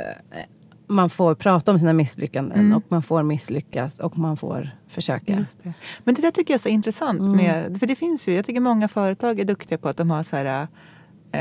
[0.89, 2.73] man får prata om sina misslyckanden Mm.
[2.77, 5.45] och man får misslyckas och man får försöka.
[5.63, 5.73] Det.
[6.03, 7.19] Men det där tycker jag är så intressant.
[7.19, 7.31] Mm.
[7.31, 10.23] Med, för det finns ju, jag tycker många företag är duktiga på att de har
[10.23, 10.67] så här,
[11.31, 11.39] eh,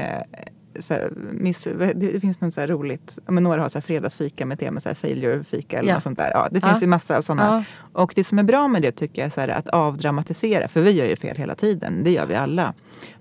[0.81, 3.83] så här miss, det, finns något så här roligt, ja, men några har så här
[3.83, 5.95] fredagsfika med tema så här failure-fika eller Ja.
[5.95, 6.31] något sånt där.
[6.35, 6.69] Ja, det Ja.
[6.69, 7.43] finns ju massa sådana.
[7.57, 7.65] Ja.
[8.03, 10.69] Och det som är bra med det tycker jag är så här, att avdramatisera.
[10.69, 12.75] För vi gör ju fel hela tiden, det gör vi alla.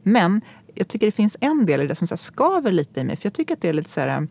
[0.04, 0.42] Men
[0.76, 3.16] jag tycker det finns en del i det som så här skaver lite i mig.
[3.18, 4.28] För jag tycker att det är lite så här,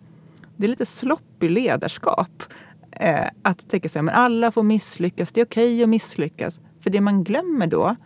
[0.56, 2.42] det är lite sloppy ledarskap.
[2.90, 6.60] Eh, att tänka här, men alla får misslyckas, det är okej att misslyckas.
[6.80, 7.96] För det man glömmer då,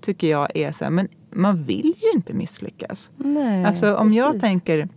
[0.00, 3.10] tycker jag är så här, men man vill ju inte misslyckas.
[3.16, 4.40] Nej, Alltså om jag precis.
[4.40, 4.88] tänker,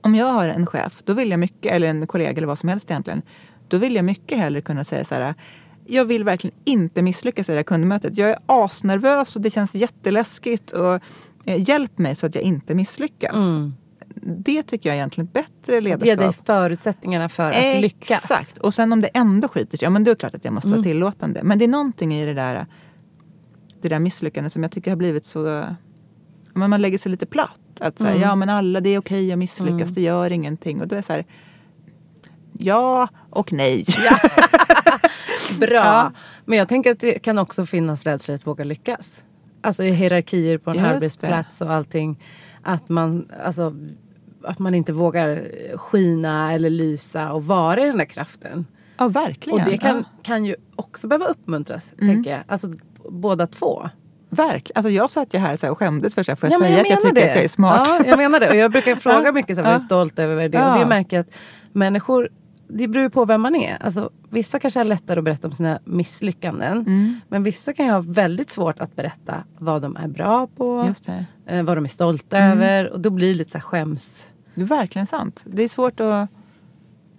[0.00, 2.68] om jag har en chef, då vill jag mycket, eller en kollega eller vad som
[2.68, 3.22] helst egentligen.
[3.68, 5.34] Då vill jag mycket hellre kunna säga så här,
[5.86, 8.16] jag vill verkligen inte misslyckas i det här kundmötet.
[8.16, 10.70] Jag är asnervös och det känns jätteläskigt.
[10.70, 10.94] Och,
[11.44, 13.36] eh, hjälp mig så att jag inte misslyckas.
[13.36, 13.74] Mm.
[14.22, 16.18] Det tycker jag är egentligen ett bättre Att ge ledarskap.
[16.18, 18.24] dig förutsättningar för att lyckas.
[18.24, 18.58] Exakt.
[18.58, 20.54] Och sen om det ändå skiter sig, ja men då är det klart att jag
[20.54, 20.78] måste Mm.
[20.78, 21.40] vara tillåtande.
[21.42, 22.66] Men det är någonting i det där,
[23.82, 25.46] det där misslyckandet som jag tycker har blivit så...
[25.46, 25.74] ja,
[26.54, 27.60] Men man lägger sig lite platt.
[27.80, 28.22] Att säga, Mm.
[28.22, 29.94] ja men alla, det är okej att misslyckas, Mm.
[29.94, 30.80] det gör ingenting.
[30.80, 31.24] Och då är det så här,
[32.58, 33.84] ja och nej.
[35.60, 35.74] Bra.
[35.74, 36.12] Ja.
[36.44, 39.22] Men jag tänker att det kan också finnas rädsla att våga lyckas.
[39.60, 42.22] Alltså i hierarkier på en Just arbetsplats och allting.
[42.62, 43.74] Att man, alltså,
[44.46, 45.42] att man inte vågar
[45.76, 48.66] skina eller lysa och vara i den där kraften.
[48.98, 49.60] Ja, verkligen.
[49.64, 52.14] Och det kan, ja, kan ju också behöva uppmuntras, Mm.
[52.14, 52.40] tänker jag.
[52.48, 52.72] Alltså
[53.10, 53.88] båda två.
[54.30, 54.78] verkligen.
[54.78, 56.36] Alltså, jag satt ju här så här och skämdes för sig.
[56.36, 57.86] Får jag Ja, säga att jag tycker att jag är smart?
[57.90, 58.48] Ja, jag menar det.
[58.50, 59.78] Och jag brukar fråga mycket så här, är Ja.
[59.78, 60.58] du stolt över det?
[60.58, 60.78] Och Ja.
[60.78, 61.34] det märker jag att
[61.72, 62.28] människor,
[62.68, 63.76] det beror ju på vem man är.
[63.82, 66.78] Alltså, vissa kanske har lättare att berätta om sina misslyckanden.
[66.78, 70.92] Mm, Men vissa kan ju ha väldigt svårt att berätta vad de är bra på.
[71.06, 71.24] det.
[71.46, 72.58] eh, vad de är stolta Mm.
[72.58, 72.90] över.
[72.92, 74.26] Och då blir det lite så här skäms.
[74.56, 75.40] Det är verkligen sant.
[75.44, 76.28] Det är svårt att...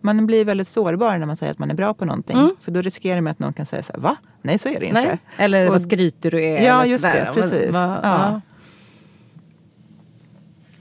[0.01, 2.37] Man blir väldigt sårbar när man säger att man är bra på någonting.
[2.37, 2.55] Mm.
[2.61, 4.15] För då riskerar man att någon kan säga så här, va?
[4.41, 5.01] Nej, så är det inte.
[5.01, 5.19] Nej?
[5.37, 6.63] Eller Och- vad skryter du är.
[6.65, 7.71] Ja, just det, precis.
[7.73, 8.41] Vad- vad- Ja.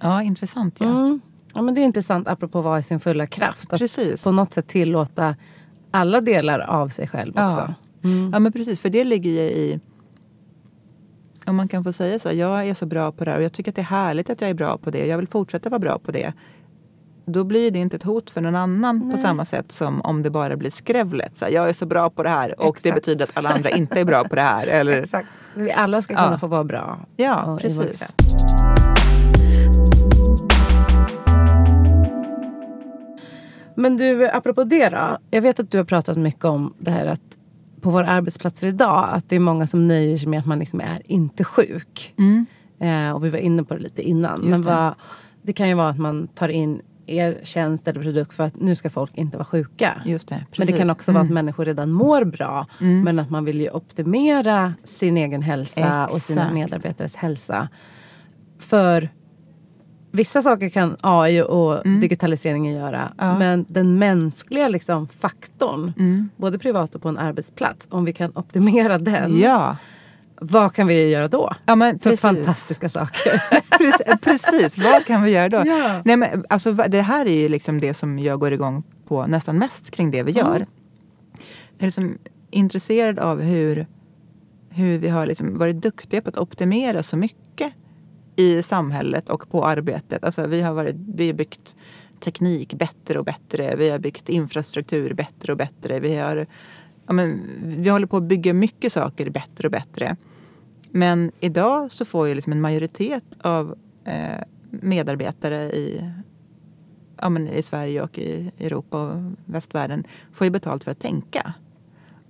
[0.01, 0.77] Ja, intressant.
[0.81, 0.87] Ja.
[0.87, 1.21] Mm.
[1.55, 3.73] Ja, men det är intressant apropå att vara i sin fulla kraft.
[3.73, 4.25] Att Precis.
[4.25, 5.37] på något sätt tillåta
[5.91, 7.53] alla delar av sig själv Ja.
[7.53, 7.75] också.
[8.05, 8.31] Mm.
[8.33, 8.81] ja, men precis.
[8.81, 9.81] För det ligger ju i...
[11.47, 13.45] Om man kan få säga så här, jag är så bra på det här och
[13.45, 15.07] jag tycker att det är härligt att jag är bra på det.
[15.07, 16.33] Jag vill fortsätta vara bra på det.
[17.27, 19.19] Då blir det inte ett hot för någon annan på Nej.
[19.19, 21.37] samma sätt som om det bara blir skrävlet.
[21.37, 22.95] Så här, jag är så bra på det här och det Exakt.
[22.95, 24.67] betyder att alla andra inte är bra på det här.
[24.81, 25.29] Eller, Exakt.
[25.55, 26.39] Vi alla ska kunna Ja.
[26.39, 26.99] få vara bra.
[27.17, 28.03] ja, och precis.
[33.75, 35.19] Men du, apropå det då.
[35.31, 37.21] Jag vet att du har pratat mycket om det här att
[37.87, 40.81] på våra arbetsplatser idag att det är många som nöjer sig med att man liksom
[40.81, 42.15] är inte sjuk.
[42.19, 42.47] Mm.
[42.81, 44.37] Eh, och vi var inne på det lite innan.
[44.37, 44.69] Just men det.
[44.69, 44.95] vad,
[45.43, 48.77] det kan ju vara att man tar in er tjänst eller produkt för att nu
[48.77, 50.03] ska folk inte vara sjuka.
[50.05, 50.45] Just det.
[50.59, 51.35] Men det kan också vara att Mm.
[51.35, 52.67] människor redan mår bra.
[52.81, 53.03] Mm.
[53.03, 56.55] Men att man vill ju optimera sin egen hälsa och sina Exakt.
[56.55, 57.69] medarbetares hälsa.
[58.59, 59.09] För
[60.17, 62.01] vissa saker kan AI och Mm.
[62.01, 63.13] digitaliseringen göra.
[63.19, 63.39] Ja.
[63.39, 66.29] Men den mänskliga liksom, faktorn, Mm.
[66.37, 67.89] både privat och på en arbetsplats.
[67.91, 69.77] Om vi kan optimera den, Ja.
[70.41, 71.53] vad kan vi göra då?
[71.67, 72.21] ja men För precis.
[72.21, 73.33] fantastiska saker.
[73.79, 75.63] precis, precis, vad kan vi göra då?
[75.67, 76.03] Ja.
[76.05, 79.59] Nej, men, alltså, det här är ju liksom det som jag går igång på nästan
[79.59, 80.57] mest kring det vi gör.
[80.57, 80.69] Mm.
[81.79, 82.19] Jag är liksom
[82.51, 83.87] intresserad av hur,
[84.71, 87.39] hur vi har liksom varit duktiga på att optimera så mycket
[88.37, 90.25] i samhället och på arbetet.
[90.25, 91.77] Alltså vi har, varit, vi har byggt
[92.21, 93.77] teknik bättre och bättre.
[93.77, 96.01] Vi har byggt infrastruktur bättre och bättre.
[96.01, 96.47] Vi, har,
[97.07, 100.17] ja men, vi håller på att bygga mycket saker bättre och bättre.
[100.91, 106.11] Men idag så får ju liksom en majoritet av eh, medarbetare i,
[107.17, 111.55] ja men i Sverige och i Europa och västvärlden får ju betalt för att tänka.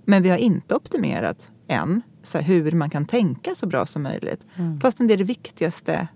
[0.04, 4.02] Men vi har inte optimerat än så här, hur man kan tänka så bra som
[4.02, 4.46] möjligt.
[4.56, 4.80] Mm.
[4.80, 6.08] Fastän det är det viktigaste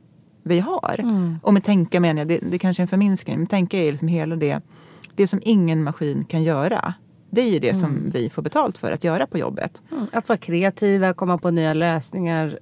[0.42, 0.96] vi har.
[0.98, 1.38] Mm.
[1.42, 4.08] Och med tänka menar jag, det, det kanske är en förminskning, men tänka är liksom
[4.08, 4.60] hela det,
[5.14, 6.94] det som ingen maskin kan göra.
[7.30, 8.10] Det är ju det som Mm.
[8.10, 9.82] vi får betalt för att göra på jobbet.
[9.92, 10.06] Mm.
[10.12, 12.58] Att vara kreativa, komma på nya lösningar,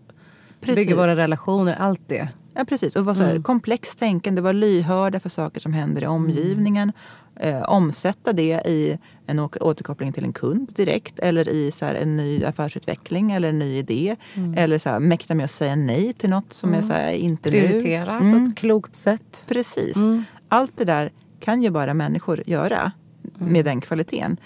[0.60, 0.76] Precis.
[0.76, 2.28] bygga våra relationer, allt det.
[2.54, 2.96] Ja, precis.
[2.96, 3.42] Och vara så här, Mm.
[3.42, 6.92] komplext tänkande, vara lyhörda för saker som händer i omgivningen.
[7.36, 12.16] Eh, omsätta det i en återkoppling till en kund direkt eller i så här, en
[12.16, 14.16] ny affärsutveckling eller en ny idé.
[14.56, 17.50] Eller så här, mäkta med att säga nej till något som är så här, inte
[17.50, 18.18] Prioritera nu.
[18.18, 19.42] på Mm, ett klokt sätt.
[19.46, 19.96] precis.
[19.96, 20.24] Mm.
[20.48, 21.10] Allt det där
[21.40, 22.92] kan ju bara människor göra
[23.38, 24.36] med den kvaliteten.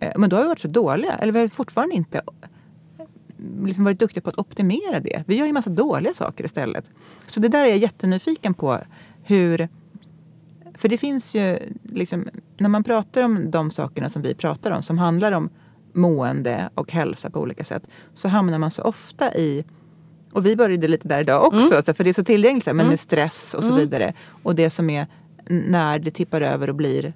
[0.00, 2.18] Eh, Men då har vi varit så dåliga, eller vi har fortfarande inte
[2.98, 3.04] eh,
[3.66, 5.24] liksom varit duktiga på att optimera det.
[5.26, 6.90] Vi gör ju massa dåliga saker istället.
[7.26, 8.78] Så det där är jag jättenyfiken på.
[9.24, 9.68] Hur...
[10.82, 14.82] För det finns ju, liksom, när man pratar om de sakerna som vi pratar om,
[14.82, 15.50] som handlar om
[15.92, 19.64] mående och hälsa på olika sätt, så hamnar man så ofta i
[20.32, 21.94] och vi började lite där idag också, Mm.
[21.94, 24.12] för det är så tillgängligt, men med stress och så vidare.
[24.42, 25.06] Och det som är
[25.48, 27.12] när det tippar över och blir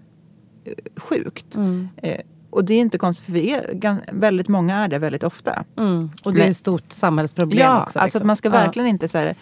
[0.65, 1.57] eh, sjukt.
[1.57, 1.89] Mm.
[1.97, 5.65] Eh, och det är inte konstigt, för vi är, väldigt många är det väldigt ofta.
[5.77, 6.11] Mm.
[6.23, 7.99] Och det är ett stort samhällsproblem ja, också.
[7.99, 8.21] alltså liksom.
[8.23, 8.53] att man ska Ja.
[8.53, 9.35] verkligen inte, så här,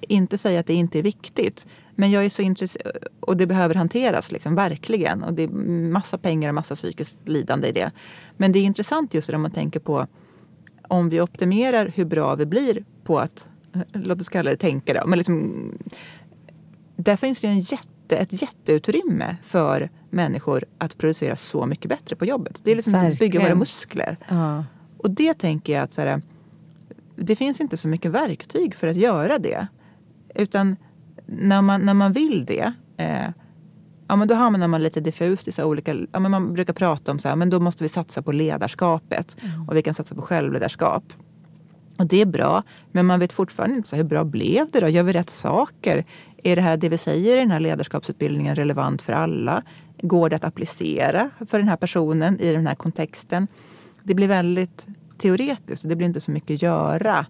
[0.00, 1.66] inte säga att det inte är viktigt.
[2.00, 5.24] Men jag är så intresserad, och det behöver hanteras, liksom, verkligen.
[5.24, 5.48] Och det är
[5.90, 7.90] massa pengar och massa psykiskt lidande i det.
[8.36, 10.06] Men det är intressant just om man tänker på
[10.88, 14.94] om vi optimerar hur bra vi blir på att, eh, låt oss kalla det tänka
[14.94, 15.64] då, men liksom,
[16.96, 22.24] där finns ju en jätte, ett jätteutrymme för människor att producera så mycket bättre på
[22.24, 22.60] jobbet.
[22.62, 23.42] Det är liksom att bygga Verkligen.
[23.42, 24.16] våra muskler.
[24.28, 24.64] Ja.
[24.96, 26.22] Och det tänker jag att så här,
[27.16, 29.66] det finns inte så mycket verktyg för att göra det.
[30.34, 30.76] Utan
[31.30, 33.28] när man, när man vill det, eh,
[34.08, 35.94] ja, men då hamnar man lite diffust i så olika...
[36.12, 39.36] Ja, men man brukar prata om så här, men då måste vi satsa på ledarskapet
[39.68, 41.04] och vi kan satsa på självledarskap.
[41.98, 42.62] Och det är bra,
[42.92, 44.88] men man vet fortfarande inte så hur bra blev det då?
[44.88, 46.04] Gör vi rätt saker?
[46.42, 49.62] Är det här det vi säger i den här ledarskapsutbildningen relevant för alla?
[50.02, 53.46] Går det att applicera för den här personen i den här kontexten?
[54.02, 54.86] Det blir väldigt
[55.18, 57.26] teoretiskt och det blir inte så mycket göra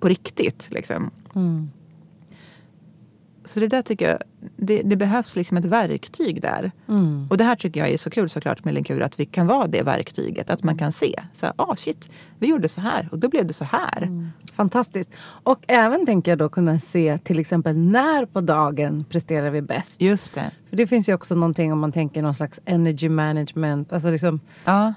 [0.00, 0.68] på riktigt.
[0.70, 1.10] Liksom.
[1.34, 1.70] Mm.
[3.44, 4.18] Så det där tycker jag,
[4.56, 6.72] det, det behövs liksom ett verktyg där.
[6.88, 7.26] Mm.
[7.30, 9.66] Och det här tycker jag är så kul såklart med Linkura, att vi kan vara
[9.66, 10.50] det verktyget.
[10.50, 13.46] Att man kan se, så här, ah shit, vi gjorde så här och då blev
[13.46, 14.02] det så här.
[14.02, 14.28] Mm.
[14.54, 15.10] Fantastiskt.
[15.42, 20.00] Och även tänker jag då kunna se till exempel när på dagen presterar vi bäst.
[20.00, 20.50] Just det.
[20.70, 23.92] För det finns ju också någonting om man tänker någon slags energy management.
[23.92, 24.94] Alltså liksom, Ja,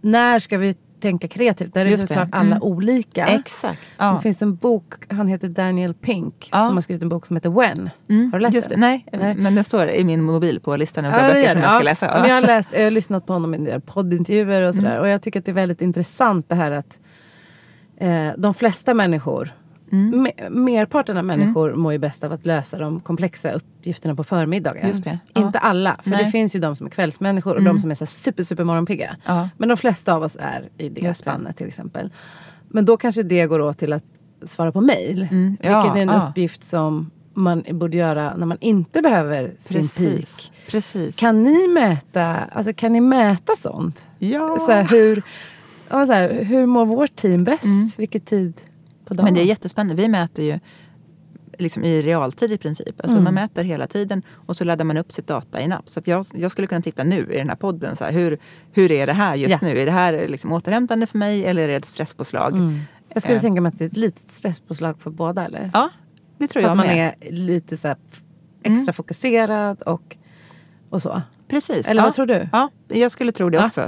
[0.00, 1.74] när ska vi tänka kreativt?
[1.74, 2.62] Där är det såklart alla Mm.
[2.62, 3.24] olika.
[3.26, 3.80] exakt.
[3.98, 4.12] Ja.
[4.16, 6.66] Det finns en bok, han heter Daniel Pink, Ja.
[6.66, 7.90] som har skrivit en bok som heter When.
[8.08, 8.80] Mm, Har du läst den?
[8.80, 9.34] Nej, Nej.
[9.34, 12.06] men den står i min mobil på listan över Ja, böcker som jag ska läsa.
[12.06, 14.74] Ja, men jag, har läst, jag har lyssnat på honom i en del poddintervjuer och
[14.74, 14.90] sådär.
[14.90, 15.00] Mm.
[15.02, 16.98] Och jag tycker att det är väldigt intressant det här att
[17.96, 19.50] eh, de flesta människor,
[19.94, 20.22] Mm.
[20.22, 25.00] me, merparten av människor mår ju bäst av att lösa de komplexa uppgifterna på förmiddagen.
[25.02, 25.18] Det.
[25.32, 25.40] Ja.
[25.40, 26.30] Inte alla, för det Nej.
[26.30, 29.16] finns ju de som är kvällsmänniskor och de som är så super, super morgonpigga.
[29.24, 29.48] Ja.
[29.56, 31.30] Men de flesta av oss är i det Just det.
[31.30, 32.10] spannet till exempel.
[32.68, 34.04] Men då kanske det går åt till att
[34.42, 35.28] svara på mejl.
[35.30, 35.56] Mm.
[35.62, 36.28] Ja, Vilket är en ja.
[36.28, 40.52] uppgift som man borde göra när man inte behöver sin peak.
[40.70, 41.16] Precis.
[41.16, 44.06] Kan ni mäta, alltså kan ni mäta sånt?
[44.18, 44.56] Ja.
[44.58, 45.22] Så här, hur,
[46.06, 47.98] så här, hur mår vårt team bäst?
[47.98, 48.60] Vilken tid
[49.04, 49.20] på dagen?
[49.20, 49.24] Mm.
[49.24, 50.02] Men det är jättespännande.
[50.02, 50.58] Vi mäter ju
[51.58, 53.00] liksom i realtid i princip.
[53.00, 53.24] Alltså Mm.
[53.24, 55.88] Man mäter hela tiden och så laddar man upp sitt data i en app.
[55.90, 57.96] Så jag, jag skulle kunna titta nu i den här podden.
[57.96, 58.38] Så här, hur,
[58.72, 59.58] hur är det här just Ja.
[59.62, 59.78] nu?
[59.80, 62.52] Är det här liksom återhämtande för mig eller är det ett stresspåslag?
[62.52, 62.80] mm.
[63.08, 63.40] Jag skulle Eh.
[63.40, 65.44] tänka mig att det är ett litet stresspåslag för båda.
[65.44, 65.70] Eller?
[65.74, 65.90] Ja,
[66.38, 67.14] det tror för jag att man med.
[67.20, 68.20] är lite så f-
[68.62, 70.16] extra fokuserad och,
[70.90, 71.22] och så.
[71.48, 71.86] Precis.
[71.88, 72.06] Eller ja.
[72.06, 72.48] vad tror du?
[72.52, 73.86] Ja, jag skulle tro det också.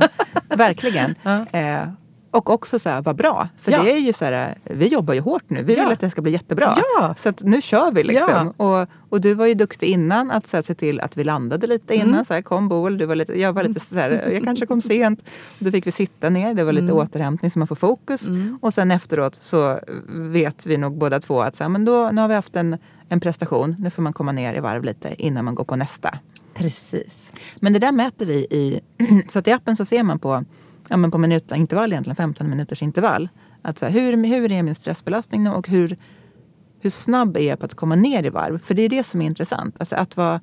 [0.49, 1.15] Verkligen.
[1.23, 1.47] Ja.
[1.59, 1.89] Eh,
[2.37, 3.49] och också så här, vad bra.
[3.59, 3.83] För Ja.
[3.83, 5.63] det är ju så här, vi jobbar ju hårt nu.
[5.63, 5.83] Vi Ja.
[5.83, 6.75] vill att det ska bli jättebra.
[6.99, 7.15] Ja.
[7.19, 8.51] Så nu kör vi liksom.
[8.57, 11.67] Och, och du var ju duktig innan att så här, se till att vi landade
[11.67, 12.09] lite innan.
[12.09, 12.25] Mm.
[12.25, 14.83] Så här, kom Boel, du var lite, jag var lite så här, jag kanske kom
[14.83, 15.29] sent.
[15.59, 16.97] Då fick vi sitta ner, det var lite Mm.
[16.97, 18.23] återhämtning så man får fokus.
[18.61, 22.21] Och sen efteråt så vet vi nog båda två att så här, men då, nu
[22.21, 22.77] har vi haft en,
[23.09, 26.19] en prestation, nu får man komma ner i varv lite innan man går på nästa.
[26.55, 27.33] Precis.
[27.57, 28.81] Men det där mäter vi i...
[29.29, 30.45] Så att i appen så ser man på,
[30.89, 33.29] ja, men på minutintervall, egentligen 15 minuters intervall.
[33.63, 35.97] Att så här, hur, hur är min stressbelastning nu och hur,
[36.81, 38.59] hur snabb är jag på att komma ner i varv?
[38.59, 39.77] För det är det som är intressant.
[39.79, 40.41] Alltså att, vara,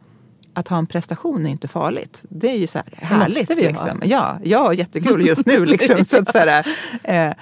[0.54, 2.26] att ha en prestation är inte farligt.
[2.30, 3.38] Det är ju så här härligt.
[3.38, 4.02] måste vi liksom.
[4.06, 5.66] Ja, jag har jättekul just nu.
[5.66, 6.06] Liksom.
[6.06, 6.68] så, att, så, här,
[7.04, 7.34] eh,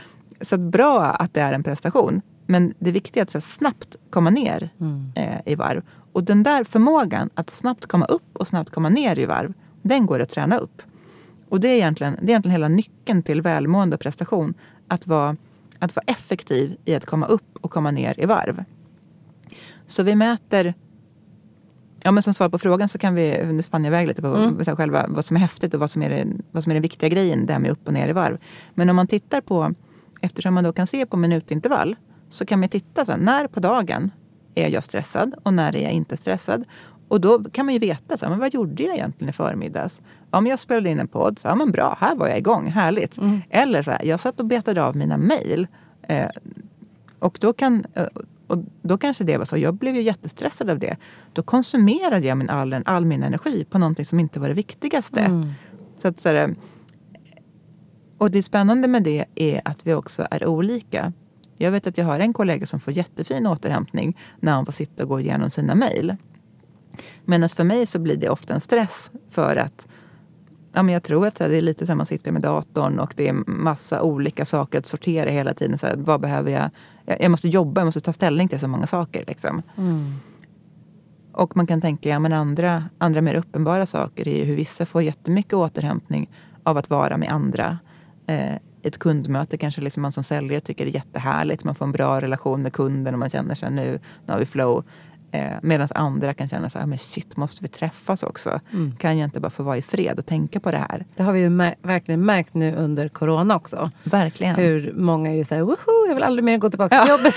[0.41, 2.21] så att bra att det är en prestation.
[2.45, 4.69] Men det viktiga är att här, snabbt komma ner
[5.15, 5.83] eh, i varv.
[6.13, 10.05] Och den där förmågan att snabbt komma upp och snabbt komma ner i varv, den
[10.05, 10.81] går att träna upp.
[11.51, 14.53] Och det är egentligen, det är egentligen hela nyckeln till välmående och prestation.
[14.87, 15.35] Att vara,
[15.79, 18.63] att vara effektiv i att komma upp och komma ner i varv.
[19.85, 20.73] Så vi mäter
[22.03, 24.27] Ja, men som svar på frågan så kan vi, nu spann jag iväg lite på
[24.27, 24.75] Mm.
[24.77, 27.09] själva, vad som är häftigt och vad som är, det, vad som är den viktiga
[27.09, 28.37] grejen, det här med upp och ner i varv.
[28.73, 29.73] Men om man tittar på,
[30.21, 31.95] eftersom man då kan se på minutintervall,
[32.29, 34.11] så kan man titta så här, när på dagen
[34.55, 36.63] är jag stressad och när är jag inte stressad.
[37.11, 40.01] Och då kan man ju veta, så här, men vad gjorde jag egentligen i förmiddags?
[40.29, 43.17] Om jag spelade in en podd, så ja men bra, här var jag igång, härligt.
[43.49, 45.67] Eller så här, jag satt och betade av mina mejl.
[46.01, 46.29] Eh,
[47.19, 48.05] och då, kan, eh,
[48.47, 49.57] och då kanske det var så.
[49.57, 50.97] Jag blev ju jättestressad av det.
[51.33, 55.19] Då konsumerade jag min, all, all min energi på någonting som inte var det viktigaste.
[55.19, 55.49] Mm.
[55.95, 56.55] Så att, så här,
[58.17, 61.13] och det spännande med det är att vi också är olika.
[61.57, 65.03] Jag vet att jag har en kollega som får jättefin återhämtning när han får sitta
[65.03, 66.15] och gå igenom sina mejl.
[67.25, 69.87] Medan för mig så blir det ofta en stress för att
[70.73, 73.13] ja, men jag tror att här, det är lite som man sitter med datorn och
[73.17, 75.77] det är massa olika saker att sortera hela tiden.
[75.77, 76.69] Så här, vad behöver jag?
[77.19, 77.31] jag?
[77.31, 79.23] Måste jobba, jag måste ta ställning till så många saker.
[79.27, 79.61] Liksom.
[79.77, 80.13] Mm.
[81.31, 84.85] Och man kan tänka, ja men andra, andra mer uppenbara saker är ju hur vissa
[84.85, 86.29] får jättemycket återhämtning
[86.63, 87.79] av att vara med andra.
[88.27, 91.63] Eh, ett kundmöte kanske liksom man som säljare tycker är jättehärligt.
[91.63, 94.45] Man får en bra relation med kunden och man känner sig nu, nu har vi
[94.45, 94.83] flow.
[95.33, 98.59] Eh, Medan andra kan känna så här, men shit, måste vi träffas också?
[98.73, 98.95] Mm.
[98.95, 101.05] Kan jag inte bara få vara i fred och tänka på det här?
[101.15, 103.91] Det har vi ju mär- verkligen märkt nu under corona också.
[104.03, 104.55] Verkligen.
[104.55, 107.33] Hur många är ju såhär, woho, jag vill aldrig mer gå tillbaka till jobbet.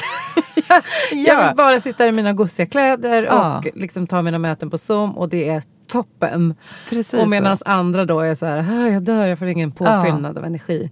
[0.68, 0.82] jag,
[1.26, 1.46] jag Ja.
[1.48, 3.58] vill bara sitta i mina gossiga kläder Ja.
[3.58, 6.54] och liksom ta mina möten på Zoom och det är toppen.
[6.90, 7.64] Precis och medan så.
[7.66, 10.90] andra då är så här, "Ah, jag dör, jag får ingen påfyllnad av energi.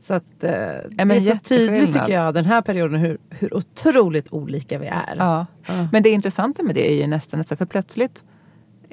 [0.00, 4.32] Så att, eh, det är så tydligt tycker jag den här perioden hur, hur otroligt
[4.32, 5.16] olika vi är.
[5.18, 5.46] Ja.
[5.66, 5.88] Ja.
[5.92, 8.24] Men det intressanta med det är ju nästan att så för plötsligt,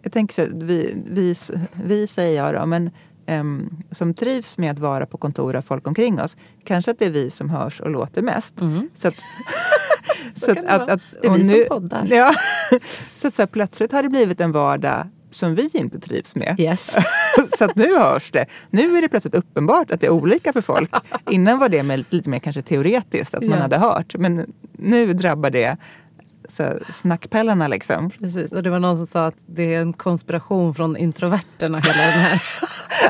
[0.03, 1.35] jag tänker så vi, vi,
[1.83, 2.89] vi säger jag då, men
[3.25, 7.05] ehm, som trivs med att vara på kontor av folk omkring oss, kanske att det
[7.05, 8.61] är vi som hörs och låter mest.
[8.61, 8.89] Mm.
[8.95, 9.15] Så att,
[10.35, 10.99] Så kan det vara.
[11.21, 12.07] Det är vi som poddar.
[12.09, 12.33] Ja,
[13.15, 16.55] så att så här, plötsligt har det blivit en vardag som vi inte trivs med.
[16.59, 16.95] Yes.
[17.57, 18.45] så att nu hörs det.
[18.69, 20.91] Nu är det plötsligt uppenbart att det är olika för folk.
[21.29, 23.61] Innan var det med lite, mer kanske teoretiskt, att man Ja.
[23.61, 24.15] hade hört.
[24.17, 25.77] Men nu drabbar det
[26.49, 28.09] så här, snackpällarna liksom.
[28.09, 28.51] Precis.
[28.51, 32.11] Och det var någon som sa att det är en konspiration från introverterna hela den
[32.21, 32.41] här.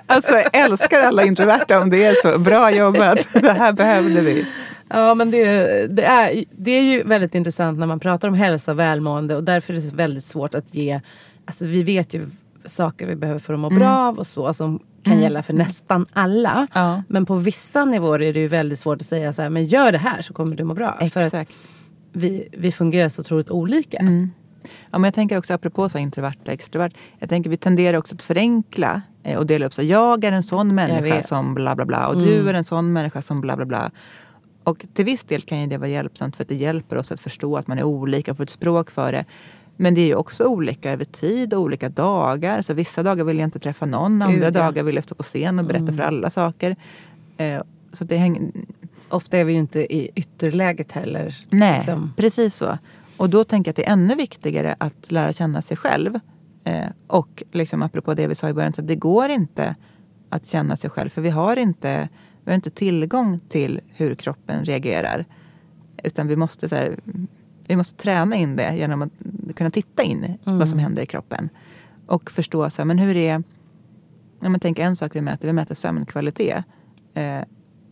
[0.06, 2.40] Alltså jag älskar alla introverta om det är så.
[2.40, 3.28] Bra jobbat.
[3.34, 4.46] Det här behövde vi.
[4.90, 8.72] Ja, men det, det, är, det är ju väldigt intressant när man pratar om hälsa
[8.72, 11.02] och välmående och därför är det väldigt svårt att ge...
[11.48, 12.30] Alltså vi vet ju
[12.66, 16.06] saker vi behöver för att må bra av och så som kan gälla för nästan
[16.14, 16.68] alla.
[16.74, 17.04] Ja.
[17.08, 19.92] Men på vissa nivåer är det ju väldigt svårt att säga så här, men gör
[19.92, 20.98] det här så kommer du må bra.
[20.98, 21.52] För att Exakt.
[22.12, 23.98] vi, vi fungerar så otroligt olika.
[24.92, 26.92] Ja, men jag tänker också apropå så introvert och extrovert.
[27.20, 29.74] Jag tänker vi tenderar också att förenkla eh, och dela upp.
[29.74, 32.94] Så jag är en sån människa som bla bla bla och du är en sån
[32.94, 33.92] människa som bla bla bla.
[34.64, 37.20] Och till viss del kan ju det vara hjälpsamt för att det hjälper oss att
[37.20, 39.26] förstå att man är olika och få ett språk för det.
[39.78, 42.62] Men det är ju också olika över tid och olika dagar.
[42.62, 44.52] Så vissa dagar vill jag inte träffa någon, andra Gud, ja.
[44.52, 46.76] dagar vill jag stå på scen och berätta för alla saker.
[47.38, 47.62] Eh,
[47.94, 48.42] så det hänger,
[49.10, 51.36] Ofta är vi ju inte i ytterläget heller.
[51.50, 52.14] Nej, liksom.
[52.18, 52.78] precis så.
[53.18, 56.20] Och då tänker jag att det är ännu viktigare att lära känna sig själv.
[56.64, 59.76] Eh, och liksom apropå det vi sa i början, så det går inte
[60.30, 61.10] att känna sig själv.
[61.10, 62.10] För vi har inte,
[62.44, 65.26] vi har inte tillgång till hur kroppen reagerar.
[66.04, 67.00] Utan vi måste, så här,
[67.68, 69.12] vi måste träna in det genom att
[69.56, 71.50] kunna titta in i vad som händer i kroppen.
[72.08, 73.44] Och förstå, så här, men hur är...
[74.40, 76.66] Ja, men tänk en sak vi mäter, vi mäter sömnkvalitet.
[77.14, 77.42] Eh,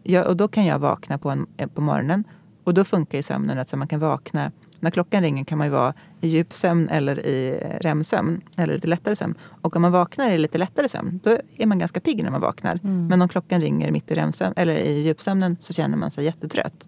[0.03, 2.23] ja, och då kan jag vakna på, en, eh, på morgonen
[2.63, 5.67] och då funkar ju sömnen att så man kan vakna när klockan ringer kan man
[5.67, 9.35] ju vara i djup sömn eller i eh, REM-sömn eller lite lättare sömn.
[9.61, 12.41] Och om man vaknar i lite lättare sömn då är man ganska pigg när man
[12.41, 12.79] vaknar.
[12.83, 16.87] Men om klockan ringer mitt i REM-sömn eller i djupsömnen så känner man sig jättetrött.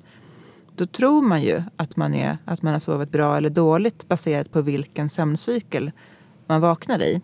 [0.78, 4.52] Då tror man ju att man, är, att man har sovit bra eller dåligt baserat
[4.52, 5.92] på vilken sömncykel
[6.48, 7.22] man vaknar i.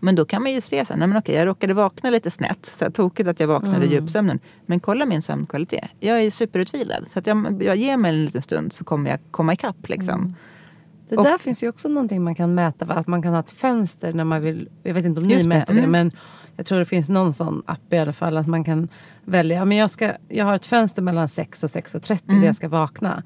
[0.00, 2.30] Men då kan man ju se så här, nej men okej, jag råkade vakna lite
[2.30, 2.66] snett.
[2.78, 4.38] Så här, tokigt att jag vaknade i djupsömnen.
[4.66, 5.84] Men kolla min sömnkvalitet.
[6.00, 7.04] Jag är superutvilad.
[7.10, 9.88] Så att jag, jag ger mig en liten stund så kommer jag komma ikapp.
[9.88, 10.34] Liksom.
[11.08, 12.84] Det Och- där finns ju också någonting man kan mäta.
[12.84, 12.94] va?
[12.94, 14.68] Att man kan ha ett fönster när man vill.
[14.82, 15.78] Jag vet inte om ni Just det, mäter det.
[15.80, 15.90] mm.
[15.90, 16.12] Men
[16.56, 18.36] jag tror det finns någon sån app i alla fall.
[18.36, 18.88] Att man kan
[19.24, 19.56] välja.
[19.56, 22.68] ja, Men jag, ska, jag har ett fönster mellan 6 och 6.30 där jag ska
[22.68, 23.22] vakna.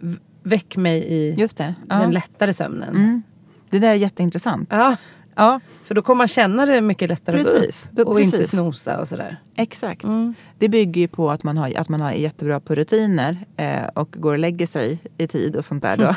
[0.00, 1.74] V- Väck mig i Mm.
[1.88, 1.96] Ja.
[1.98, 2.88] den lättare sömnen.
[2.96, 3.22] Mm.
[3.70, 4.68] Det där är jätteintressant.
[4.72, 4.96] Ja,
[5.36, 7.84] Ja, för då kommer man känna det mycket lättare Precis.
[7.84, 7.96] upp.
[7.96, 8.50] Då- Och inte precis.
[8.50, 9.36] snosa och sådär.
[9.56, 10.04] exakt.
[10.04, 10.34] Mm.
[10.58, 14.10] Det bygger ju på att man, har, att man har jättebra på rutiner eh, och
[14.18, 15.96] går och lägger sig i tid och sånt där.
[15.96, 16.14] Då.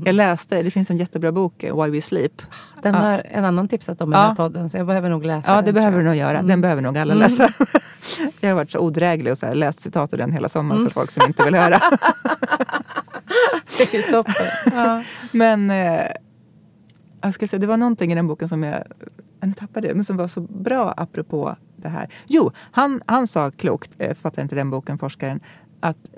[0.04, 2.42] jag läste, det finns en jättebra bok, eh, Why We Sleep.
[2.82, 3.00] Den Ja.
[3.00, 4.18] har en annan tipsat om i Ja.
[4.20, 4.70] den här podden.
[4.70, 5.64] Så jag behöver nog läsa Ja, den.
[5.64, 6.32] det tror behöver du nog göra.
[6.32, 6.60] Den Mm.
[6.60, 7.48] behöver nog alla läsa.
[8.40, 10.90] jag har varit så odräglig och så här, läst citat ur den hela sommaren Mm.
[10.90, 11.80] för folk som inte vill höra.
[13.78, 14.34] Det är toppen.
[14.74, 15.02] Ja.
[15.32, 16.00] Men eh,
[17.20, 18.84] jag ska säga, det var någonting i den boken som jag
[19.40, 22.08] jag tappade det, men som var så bra apropå det här.
[22.26, 25.40] Jo, han, han sa klokt, eh, fattar inte den boken, forskaren,
[25.80, 26.10] att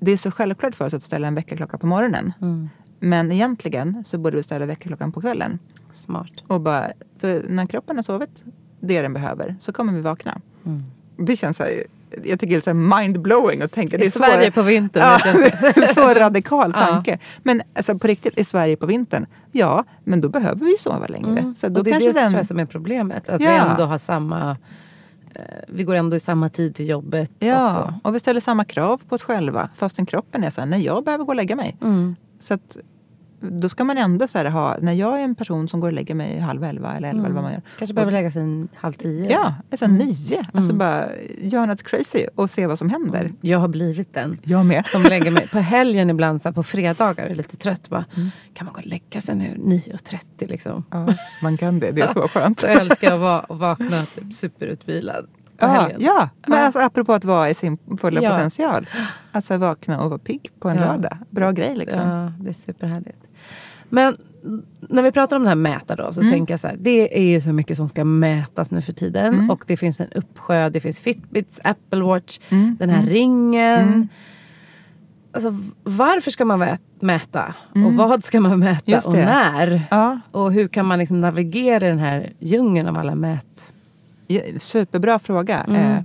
[0.00, 2.32] det är så självklart för oss att ställa en väckarklocka på morgonen.
[2.40, 2.68] Mm.
[3.00, 5.58] Men egentligen så borde vi ställa väckarklockan på kvällen.
[5.90, 6.32] Smart.
[6.46, 8.44] Och bara, för när kroppen har sovit
[8.80, 10.40] det den behöver så kommer vi vakna.
[10.64, 10.82] Mm.
[11.16, 11.72] Det känns så här,
[12.24, 13.98] jag tycker det är mind-blowing att tänka.
[13.98, 15.02] Det I är Sverige så, på vintern.
[15.76, 16.80] ja, så radikal Ja.
[16.86, 17.18] tanke.
[17.42, 21.40] Men alltså, på riktigt, i Sverige på vintern, ja, men då behöver vi sova längre.
[21.40, 21.54] Mm.
[21.56, 23.28] Så då och det är det den, tror jag som är problemet.
[23.28, 23.50] Att vi Ja.
[23.70, 24.56] ändå har samma...
[25.34, 27.94] eh, Vi går ändå i samma tid till jobbet Ja, också.
[28.04, 31.04] och vi ställer samma krav på oss själva fastän kroppen är så här, nej jag
[31.04, 31.76] behöver gå och lägga mig.
[31.82, 32.16] Mm.
[32.40, 32.76] Så att,
[33.50, 35.92] då ska man ändå så här ha, när jag är en person som går och
[35.94, 37.62] lägger mig halv elva eller elva eller vad man gör.
[37.78, 39.30] Kanske behöver lägga sig halv tio.
[39.30, 40.06] Ja, så här, Mm.
[40.06, 40.46] nio.
[40.54, 43.32] Alltså bara gör något crazy och se vad som händer.
[43.40, 44.38] Jag har blivit den.
[44.42, 44.86] Jag med.
[44.86, 47.88] Som lägger mig på helgen ibland, så här, på fredagar, är lite trött.
[47.88, 48.30] Bara, Mm.
[48.54, 50.84] Kan man gå och lägga sig nu 9.30 liksom?
[50.90, 51.08] Ja,
[51.42, 52.60] man kan det, det är så skönt.
[52.60, 55.26] Så älskar jag att va- att vakna typ superutvilad
[55.58, 56.00] på Ja, helgen.
[56.00, 56.28] ja.
[56.46, 56.64] men Ja.
[56.64, 58.30] Alltså, apropå att vara i sin fulla Ja.
[58.30, 58.88] potential.
[59.32, 60.84] Alltså vakna och vara pigg på en Ja.
[60.84, 61.18] lördag.
[61.30, 62.00] Bra grej liksom.
[62.02, 63.28] Ja, det är superhärligt.
[63.88, 64.16] Men
[64.88, 66.32] när vi pratar om det här mäta då, så Mm.
[66.32, 66.76] tänker jag så här.
[66.80, 69.34] Det är ju så mycket som ska mätas nu för tiden.
[69.34, 69.50] Mm.
[69.50, 70.68] Och det finns en uppsjö.
[70.68, 73.10] Det finns Fitbits, Apple Watch, Mm, den här mm.
[73.10, 73.82] ringen.
[73.88, 74.08] Mm.
[75.32, 77.54] Alltså, varför ska man mäta?
[77.70, 77.96] Och Mm.
[77.96, 79.00] vad ska man mäta?
[79.08, 79.82] Och när?
[79.90, 83.73] Ja, Och hur kan man liksom navigera i den här djungeln av alla mät...
[84.58, 85.60] superbra fråga.
[85.68, 85.96] Mm.
[85.96, 86.02] Eh,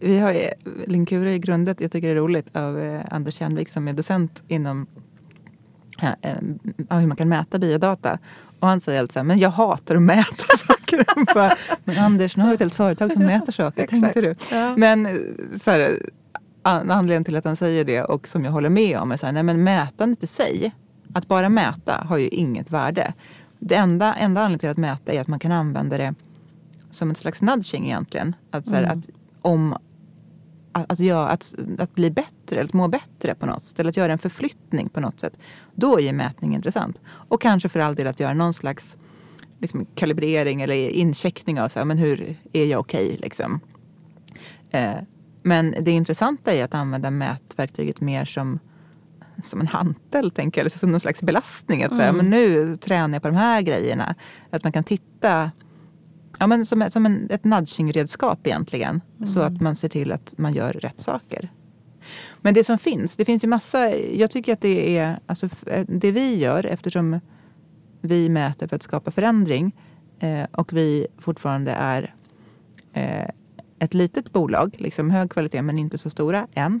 [0.00, 0.48] vi har eh,
[0.86, 4.42] Linkura i grundet, jag tycker det är roligt, av eh, Anders Kärnvik som är docent
[4.48, 4.86] inom
[6.90, 8.18] hur man kan mäta biodata.
[8.60, 11.34] Och han säger alltså, men jag hatar att mäta saker.
[11.34, 14.34] Bara, men Anders, nu har vi ett helt företag som mäter saker, tänkte du?
[14.50, 14.76] Ja.
[14.76, 15.08] Men
[15.60, 15.90] så här,
[16.62, 19.26] an- anledningen till att han säger det och som jag håller med om är så
[19.26, 20.72] här, nej men mätandet i sig,
[21.14, 23.12] att bara mäta har ju inget värde.
[23.58, 26.14] Det enda, enda anledningen till att mäta är att man kan använda det
[26.92, 28.36] som ett slags nudging egentligen.
[28.50, 28.98] Att, så här, Mm.
[28.98, 29.08] att,
[29.42, 29.76] om,
[30.72, 33.80] att, att, göra, att, att bli bättre, eller att må bättre på något sätt.
[33.80, 35.38] Eller att göra en förflyttning på något sätt.
[35.74, 37.00] Då är mätning intressant.
[37.08, 38.96] Och kanske för all del att göra någon slags
[39.58, 43.16] liksom, kalibrering eller incheckning av så här, men hur är jag okej.
[43.22, 43.60] liksom.
[44.70, 44.92] Eh,
[45.42, 48.58] men det intressanta är att använda mätverktyget mer som,
[49.44, 50.62] som en hantel, tänker jag.
[50.66, 51.82] Eller som någon slags belastning.
[51.84, 52.16] Att säga, Mm.
[52.16, 54.14] men nu tränar jag på de här grejerna.
[54.50, 55.50] Att man kan titta
[56.42, 59.00] ja, men som, som en, ett nudging-redskap egentligen.
[59.26, 59.54] Så Mm.
[59.54, 61.52] att man ser till att man gör rätt saker.
[62.40, 65.84] Men det som finns, det finns ju massa, jag tycker att det är, alltså f-
[65.88, 67.20] det vi gör eftersom
[68.00, 69.72] vi mäter för att skapa förändring
[70.20, 72.14] eh, och vi fortfarande är
[72.92, 73.28] eh,
[73.78, 76.80] ett litet bolag, liksom hög kvalitet men inte så stora än.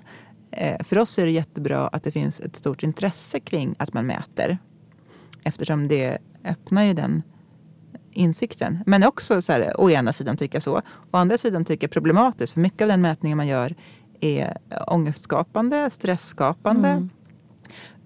[0.50, 4.06] Eh, för oss är det jättebra att det finns ett stort intresse kring att man
[4.06, 4.58] mäter.
[5.44, 7.22] Eftersom det öppnar ju den
[8.12, 8.78] insikten.
[8.86, 10.78] Men också så här, å ena sidan tycker jag så.
[11.10, 12.52] Å andra sidan tycker jag problematiskt.
[12.52, 13.74] För mycket av den mätningen man gör
[14.20, 14.56] är
[14.86, 16.88] ångestskapande, stressskapande.
[16.88, 17.10] Mm.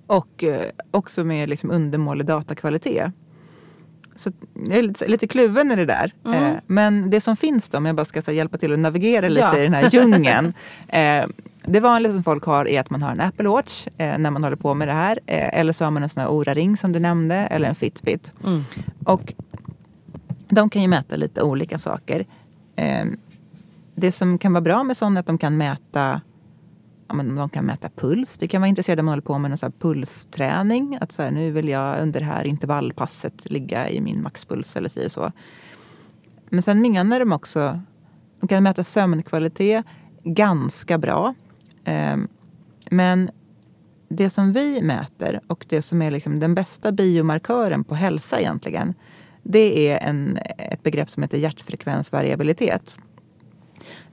[0.06, 3.12] Och eh, också med liksom undermålig datakvalitet.
[4.16, 6.12] Så jag är lite, lite kluven i det där.
[6.24, 6.44] Mm.
[6.44, 9.28] Eh, men det som finns då, om jag bara ska här, hjälpa till att navigera
[9.28, 9.58] lite Ja.
[9.58, 10.52] i den här djungeln.
[10.88, 11.26] eh,
[11.68, 14.44] det vanliga som folk har är att man har en Apple Watch eh, när man
[14.44, 15.20] håller på med det här.
[15.26, 18.32] Eh, eller så har man en sån här Oura-ring som du nämnde, eller en Fitbit.
[18.44, 18.64] Mm.
[19.04, 19.32] Och
[20.48, 22.26] de kan ju mäta lite olika saker.
[22.76, 23.16] Ehm,
[23.94, 26.20] det som kan vara bra med sådana är att de kan mäta
[27.08, 28.38] ja, men de kan mäta puls.
[28.38, 30.98] Det kan vara intresserade om man håller på med någon så här pulsträning.
[31.00, 34.88] Att så här, nu vill jag under det här intervallpasset ligga i min maxpuls eller
[34.88, 35.10] så.
[35.10, 35.32] så.
[36.50, 37.80] Men sen menar de också,
[38.40, 39.84] de kan mäta sömnkvalitet
[40.24, 41.34] ganska bra.
[41.84, 42.16] Eh,
[42.90, 43.30] men
[44.08, 48.94] det som vi mäter och det som är liksom den bästa biomarkören på hälsa egentligen,
[49.48, 52.98] det är en, ett begrepp som heter hjärtfrekvensvariabilitet.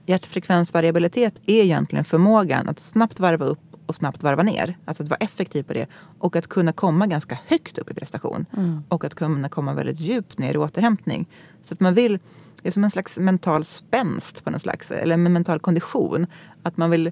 [0.06, 4.78] Hjärtfrekvensvariabilitet är egentligen förmågan att snabbt varva upp och snabbt varva ner.
[4.84, 5.86] Alltså att vara effektiv på det.
[6.18, 8.46] Och att kunna komma ganska högt upp i prestation.
[8.56, 8.82] Mm.
[8.88, 11.28] Och att kunna komma väldigt djupt ner i återhämtning.
[11.62, 12.18] Så att man vill,
[12.62, 16.26] det är som en slags mental spänst på någon slags, eller en mental kondition.
[16.62, 17.10] Att man vill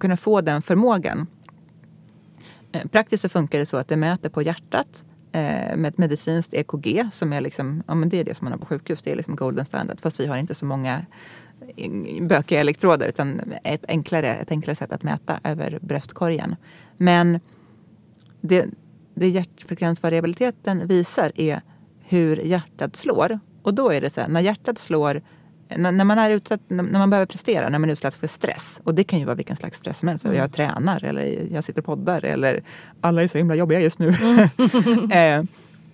[0.00, 1.26] kunna få den förmågan.
[2.72, 6.54] Eh, Praktiskt så funkar det så att det mäter på hjärtat Eh, med ett medicinskt
[6.54, 9.02] EKG som är liksom, ja men det är det som man har på sjukhus.
[9.02, 10.00] Det är liksom golden standard.
[10.00, 11.06] Fast vi har inte så många
[11.76, 16.56] eh, bökiga elektroder utan ett enklare, ett enklare sätt att mäta över bröstkorgen.
[16.96, 17.40] Men
[18.40, 18.66] det,
[19.14, 21.60] det hjärtfrekvensvariabiliteten visar är
[21.98, 23.40] hur hjärtat slår.
[23.62, 25.22] Och då är det så här, när hjärtat slår
[25.76, 28.80] när, man är utsatt, när man behöver prestera, när man är utsatt för stress.
[28.84, 30.24] Och det kan ju vara vilken slags stress som helst.
[30.24, 30.36] Mm.
[30.36, 32.62] Jag tränar eller jag sitter och poddar eller
[33.00, 34.14] alla är så himla jobbiga just nu.
[34.22, 35.10] Mm.
[35.44, 35.44] eh,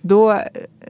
[0.01, 0.41] då,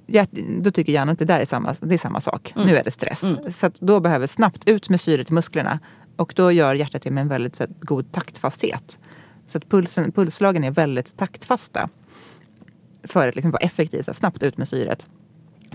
[0.07, 0.29] hjärt,
[0.59, 2.53] då tycker hjärnan att det där är samma, det är samma sak.
[2.55, 2.67] Mm.
[2.67, 3.23] Nu är det stress.
[3.51, 5.79] Så att då behöver snabbt ut med syret i musklerna.
[6.15, 8.99] Och då gör hjärtat det med en väldigt så att, god taktfasthet.
[9.47, 11.89] Så att pulsen, pulsslagen är väldigt taktfasta.
[13.03, 15.07] För att liksom vara effektiv, så här, snabbt ut med syret.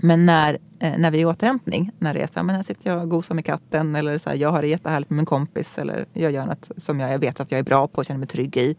[0.05, 2.63] Men när, eh, när vi är i återhämtning, när det är så här, men här
[2.63, 5.25] sitter jag och gosar med katten eller så här, jag har det jättehärligt med min
[5.25, 8.19] kompis eller jag gör något som jag vet att jag är bra på och känner
[8.19, 8.75] mig trygg i.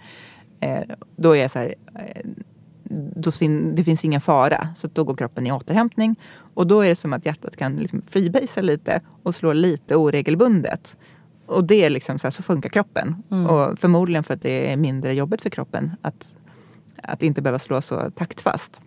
[0.61, 0.81] Eh,
[1.17, 2.31] då är jag så här, eh,
[3.17, 4.69] då sin, det finns ingen fara.
[4.77, 6.17] Så då går kroppen i återhämtning.
[6.55, 10.97] Och då är det som att hjärtat kan liksom freebasea lite och slå lite oregelbundet.
[11.47, 13.23] Och det är liksom så, här, så funkar kroppen.
[13.49, 16.37] Och förmodligen för att det är mindre jobbigt för kroppen att,
[17.03, 18.81] att inte behöva slå så taktfast.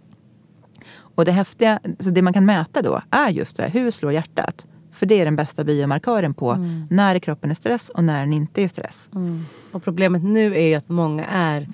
[1.18, 4.68] Och det häftiga, så det man kan mäta då är just det, hur slår hjärtat?
[4.92, 6.56] För det är den bästa biomarkören på
[6.90, 9.10] när kroppen är stress och när den inte är stress.
[9.16, 9.46] Mm.
[9.72, 11.68] Och problemet nu är ju att många är,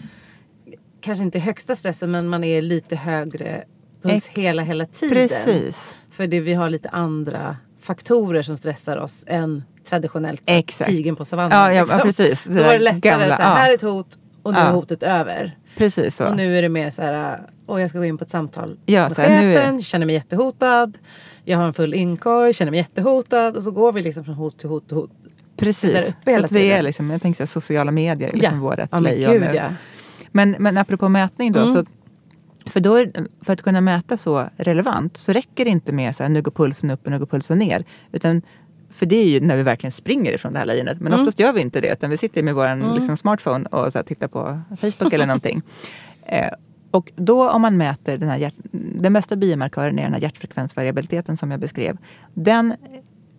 [1.02, 3.64] kanske inte högsta stressen, men man är lite högre
[4.02, 5.16] puls Ex- hela, hela tiden.
[5.18, 5.96] Precis.
[6.12, 10.90] För det, vi har lite andra faktorer som stressar oss än traditionellt Exakt.
[10.90, 11.58] tigern på savannen.
[11.60, 11.98] Ja, ja, liksom.
[12.00, 12.44] ja, precis.
[12.44, 13.56] Det Då var där det lättare gamla, så här, ja.
[13.56, 14.66] här är ett hot och nu Ja.
[14.66, 15.58] är hotet över.
[15.78, 16.26] Precis så.
[16.28, 18.78] Och nu är det mer så här, åh jag ska gå in på ett samtal
[18.86, 20.98] Ja, med nu är- chefen, känner mig jättehotad.
[21.46, 23.56] Jag har en full inkorg, känner mig jättehotad.
[23.58, 25.12] Och så går vi liksom från hot till hot till hot.
[25.58, 26.14] Precis.
[26.26, 28.88] Så att vi är liksom, jag tänker så här, sociala medier är liksom vårt ja
[28.92, 29.70] men lejon gud ja.
[30.32, 31.60] Men, men apropå mätning då.
[31.60, 31.74] Mm.
[31.74, 31.86] Så,
[32.70, 33.12] för, då är,
[33.42, 36.52] för att kunna mäta så relevant så räcker det inte med så här, nu går
[36.52, 37.84] pulsen upp och nu går pulsen ner.
[38.12, 38.42] Utan,
[38.92, 41.00] för det är ju när vi verkligen springer ifrån det här lejonet.
[41.02, 41.20] Men Mm.
[41.20, 41.94] oftast gör vi inte det.
[41.94, 45.62] Utan vi sitter med vår liksom, smartphone och så här, tittar på Facebook eller någonting.
[46.26, 46.48] Eh,
[46.94, 51.38] och då om man mäter den här hjärt, den bästa biomarkören är den här hjärtfrekvensvariabiliteten
[51.38, 51.98] som jag beskrev.
[52.34, 52.74] Den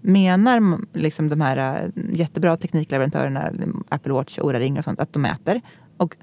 [0.01, 3.51] menar liksom de här eh, jättebra teknikleverantörerna,
[3.89, 5.61] Apple Watch, Oura-ring och sånt, att de mäter.
[5.97, 6.17] Och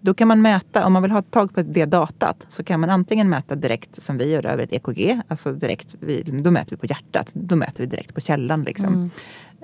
[0.00, 2.90] då kan man mäta, om man vill ha tag på det datat, så kan man
[2.90, 6.76] antingen mäta direkt som vi gör över ett EKG, alltså direkt, vi, då mäter vi
[6.76, 8.62] på hjärtat, då mäter vi direkt på källan.
[8.62, 9.10] Liksom.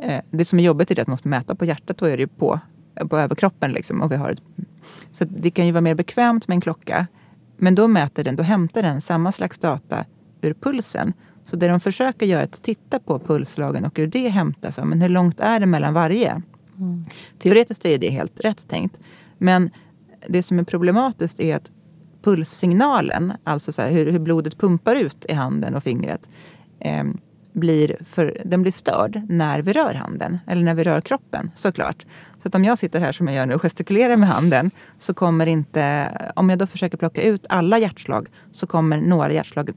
[0.03, 2.23] Eh, det som är jobbigt är att man måste mäta på hjärtat, då är det
[2.23, 2.61] ju på,
[3.11, 3.73] på överkroppen.
[3.73, 4.43] Liksom, och vi har ett,
[5.13, 7.07] så det kan ju vara mer bekvämt med en klocka.
[7.57, 10.05] Men då mäter den, då hämtar den samma slags data
[10.41, 11.13] ur pulsen.
[11.45, 14.85] Så det de försöker göra är att titta på pulsslagen och ur det hämta, så,
[14.85, 16.43] men hur långt är det mellan varje?
[17.39, 19.01] Teoretiskt är det helt rätt tänkt.
[19.39, 19.71] Men
[20.29, 21.71] det som är problematiskt är att
[22.23, 26.31] pulssignalen, alltså så här, hur, hur blodet pumpar ut i handen och fingret,
[26.81, 27.05] eh,
[27.53, 32.07] blir för, den blir störd när vi rör handen, eller när vi rör kroppen såklart.
[32.43, 35.15] Så att om jag sitter här som jag gör nu och gestikulerar med handen så
[35.15, 39.71] kommer inte, om jag då försöker plocka ut alla hjärtslag så kommer några hjärtslag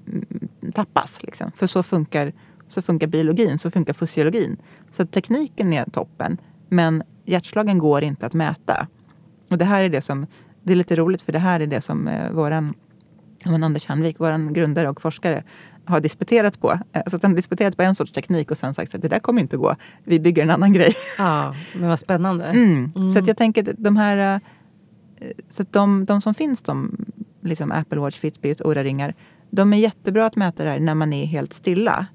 [0.73, 1.23] tappas.
[1.23, 1.51] Liksom.
[1.55, 2.33] För så funkar,
[2.67, 4.57] så funkar biologin, så funkar fysiologin.
[4.91, 6.37] Så att tekniken är toppen,
[6.69, 8.87] men hjärtslagen går inte att mäta.
[9.49, 10.27] Och det här är det som,
[10.63, 12.73] det är lite roligt för det här är det som eh, våran
[13.45, 15.43] men Anders Hanvik, vår grundare och forskare,
[15.85, 16.71] har disputerat på.
[16.93, 19.07] Eh, Så att han har disputerat på en sorts teknik och sen sagt att det
[19.07, 19.75] där kommer inte gå.
[20.03, 20.93] Vi bygger en annan grej.
[21.17, 22.45] Ja, men vad spännande.
[22.45, 23.09] Mm.
[23.09, 24.39] Så att jag tänker att de här...
[25.21, 27.05] eh, Så att de, de som finns, de,
[27.41, 29.13] liksom Apple Watch, Fitbit, Oura-ringar,
[29.49, 32.05] de är jättebra att mäta det här när man är helt stilla.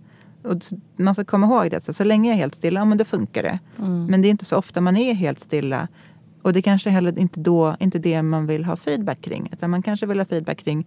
[0.45, 0.57] Och
[0.97, 3.05] man ska komma ihåg det, så, så länge jag är helt stilla, ja, men då
[3.05, 3.59] funkar det.
[4.09, 5.89] Men det är inte så ofta man är helt stilla.
[6.43, 9.49] Och det kanske heller inte då inte det man vill ha feedback kring.
[9.53, 10.87] Utan man kanske vill ha feedback kring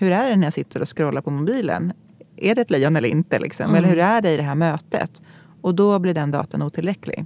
[0.00, 1.92] hur är det när jag sitter och scrollar på mobilen?
[2.36, 3.38] Är det ett lejon eller inte?
[3.38, 3.74] Liksom?
[3.74, 5.22] Eller hur är det i det här mötet?
[5.60, 7.24] Och då blir den datan otillräcklig.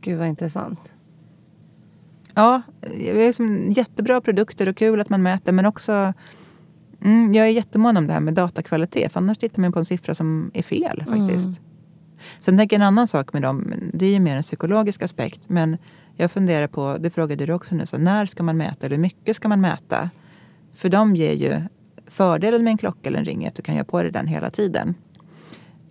[0.00, 0.92] Gud vad intressant.
[2.34, 6.12] Ja, det är som jättebra produkter och kul att man mäter men också
[7.02, 9.84] mm, jag är jättemån om det här med datakvalitet för annars tittar man på en
[9.84, 11.60] siffra som är fel faktiskt.
[12.40, 15.48] Sen tänker jag en annan sak med dem, det är ju mer en psykologisk aspekt
[15.48, 15.76] men
[16.14, 19.02] jag funderar på, det frågade du också nu, så när ska man mäta eller hur
[19.02, 20.10] mycket ska man mäta?
[20.76, 21.60] För de ger ju
[22.06, 24.26] fördelen med en klocka eller en ring är att du kan göra på dig den
[24.26, 24.94] hela tiden.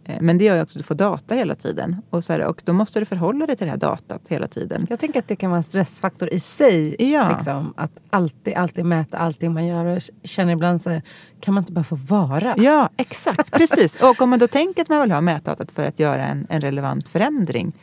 [0.06, 2.02] Eh, Men det gör ju också att du får data hela tiden.
[2.10, 4.86] Och, så här, och då måste du förhålla dig till det här datat hela tiden.
[4.90, 6.96] Jag tänker att det kan vara en stressfaktor i sig.
[7.00, 7.30] Ja.
[7.30, 9.86] Liksom, att alltid, alltid mäta allting man gör.
[9.86, 11.02] Jag känner ibland så här,
[11.40, 12.54] kan man inte bara få vara?
[12.58, 13.52] Ja, exakt.
[13.52, 14.02] Precis.
[14.02, 16.62] Och om man då tänker att man vill ha mätdatat för att göra en, en
[16.62, 17.74] relevant förändring.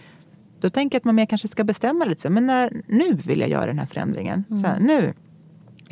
[0.61, 2.21] Då tänker jag att man mer kanske ska bestämma lite.
[2.21, 4.45] Så, här, men när, nu vill jag göra den här förändringen.
[4.49, 5.15] Så här, nu.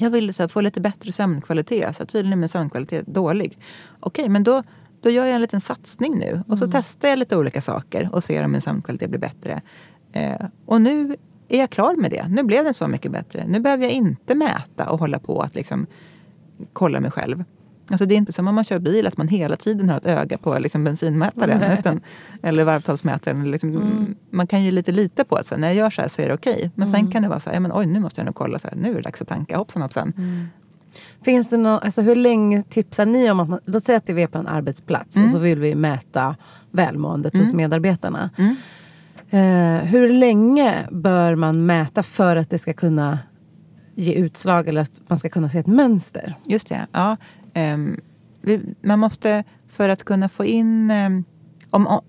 [0.00, 1.96] Jag vill så här, få lite bättre sömnkvalitet.
[1.96, 3.58] Så här, tydligen är min sömnkvalitet dålig.
[4.00, 4.62] Okej, men då,
[5.00, 6.42] då gör jag en liten satsning nu.
[6.48, 9.62] Och så testar jag lite olika saker och ser om min sömnkvalitet blir bättre.
[10.12, 11.16] Eh, och nu
[11.48, 12.28] är jag klar med det.
[12.28, 13.44] Nu blev den så mycket bättre.
[13.46, 15.86] Nu behöver jag inte mäta och hålla på att liksom
[16.72, 17.44] kolla mig själv.
[17.90, 20.06] Alltså det är inte som om man kör bil att man hela tiden har ett
[20.06, 22.00] öga på liksom bensinmätaren utan,
[22.42, 23.50] eller varvtalsmätaren.
[23.50, 26.08] Liksom, Man kan ju lite lita på att så här, när jag gör så här
[26.08, 26.70] så är det okej.
[26.74, 28.58] Men sen kan det vara så här, ja, men, oj nu måste jag nog kolla,
[28.58, 30.12] så här, nu är det dags att tanka, hoppsan hoppsan.
[31.24, 34.22] Finns det någon, alltså hur länge tipsar ni om att man, låt säga att vi
[34.22, 36.36] är på en arbetsplats och så vill vi mäta
[36.70, 38.30] välmåendet hos medarbetarna.
[39.30, 43.18] Eh, hur länge bör man mäta för att det ska kunna
[43.94, 46.38] ge utslag eller att man ska kunna se ett mönster?
[46.46, 46.86] Just det.
[46.92, 47.16] Ja.
[47.54, 48.00] Ehm,
[48.82, 50.90] man måste, för att kunna få in...
[50.90, 51.24] ehm,
[51.70, 52.00] om,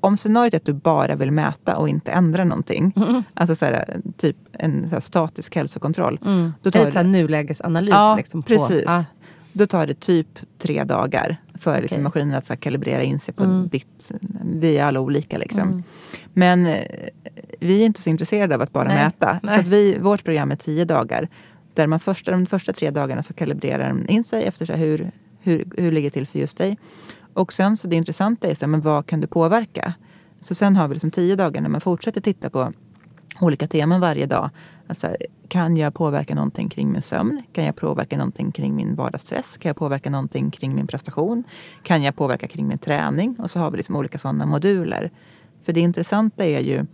[0.00, 2.92] om, scenariot är att du bara vill mäta och inte ändra någonting.
[3.34, 6.18] Alltså så här, typ en så statisk hälsokontroll.
[6.22, 7.92] Då Det är tar ett så här nulägesanalys.
[7.94, 8.82] Ja, liksom, på, precis.
[8.86, 9.04] Ja.
[9.52, 12.02] Då tar det typ tre dagar för liksom, Okej.
[12.02, 13.68] maskinen att så här, kalibrera in sig på Mm.
[13.68, 14.12] ditt...
[14.44, 15.82] Vi är alla olika liksom.
[16.32, 16.78] Men eh,
[17.60, 19.40] vi är inte så intresserade av att bara Nej, mäta.
[19.42, 19.64] nej.
[19.64, 21.28] Så vi, vårt program är tio dagar.
[21.74, 24.78] Där man första, de första tre dagarna så kalibrerar den in sig efter så här,
[24.78, 25.10] hur,
[25.40, 26.78] hur, hur ligger det till för just dig.
[27.34, 29.94] Och sen så det intressanta är så här, men vad kan du påverka?
[30.40, 32.72] Så sen har vi liksom tio dagar när man fortsätter titta på
[33.40, 34.50] olika teman varje dag.
[34.86, 35.16] Alltså,
[35.48, 37.42] kan jag påverka någonting kring min sömn?
[37.52, 39.56] Kan jag påverka någonting kring min vardagsstress?
[39.58, 41.44] Kan jag påverka någonting kring min prestation?
[41.82, 43.36] Kan jag påverka kring min träning?
[43.38, 45.10] Och så har vi liksom olika sådana moduler.
[45.62, 46.86] För det intressanta är ju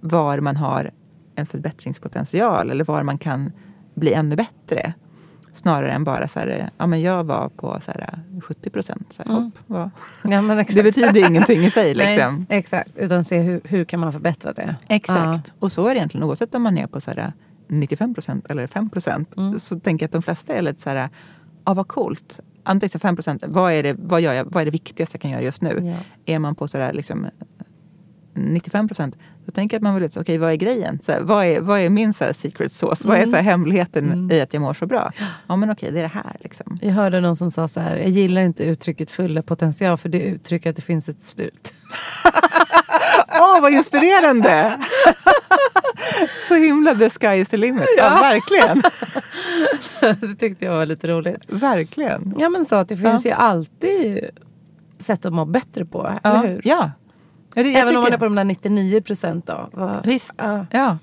[0.00, 0.90] var man har
[1.34, 3.52] en förbättringspotential eller var man kan
[3.96, 4.92] bli ännu bättre.
[5.52, 9.12] Snarare än bara så här, ja men jag var på så här 70 procent.
[9.16, 9.44] Så här, Mm.
[9.44, 9.90] hopp, vad-
[10.22, 10.64] Ja.
[10.74, 12.46] Det betyder ingenting i sig liksom.
[12.48, 14.76] Nej, exakt, utan se hur, hur kan man förbättra det.
[14.88, 15.52] Exakt.
[15.58, 17.32] Och så är det egentligen oavsett om man är på så här
[17.68, 19.36] 95 procent eller 5 procent.
[19.36, 19.58] Mm.
[19.58, 21.08] Så tänker jag att de flesta är lite så här,
[21.64, 22.40] ja vad coolt.
[22.62, 25.22] Antingen så 5 procent, vad, är det- vad, gör jag, vad är det viktigaste jag
[25.22, 25.80] kan göra just nu?
[25.82, 25.96] Ja.
[26.34, 27.26] Är man på så där liksom
[28.36, 29.16] 95 procent,
[29.46, 30.98] då tänker jag att man vill veta, okej vad är grejen?
[31.02, 33.08] Så här, vad, är, vad är min så här, secret sauce?
[33.08, 33.30] Vad är Mm.
[33.30, 35.12] så här, hemligheten i att jag mår så bra?
[35.46, 36.78] Ja men okej, det är det här liksom.
[36.82, 40.20] Jag hörde någon som sa så här, jag gillar inte uttrycket fulla potential för det
[40.22, 41.74] uttrycker att det finns ett slut.
[43.40, 44.78] Åh, vad inspirerande!
[46.48, 47.84] så himla the sky is the limit.
[47.98, 48.20] Ja, Ja.
[48.20, 48.82] verkligen.
[50.20, 51.40] det tyckte jag var lite roligt.
[51.48, 52.34] verkligen.
[52.38, 54.24] Ja men så att det finns ju alltid
[54.98, 56.30] sätt att må bättre på, Ja.
[56.30, 56.60] eller hur?
[56.64, 56.90] ja.
[57.56, 59.68] Ja det, jag Även om man är på de där 99 procent då.
[59.72, 60.32] Vad- Visst.
[60.36, 60.66] Ja.
[60.70, 60.98] Ja.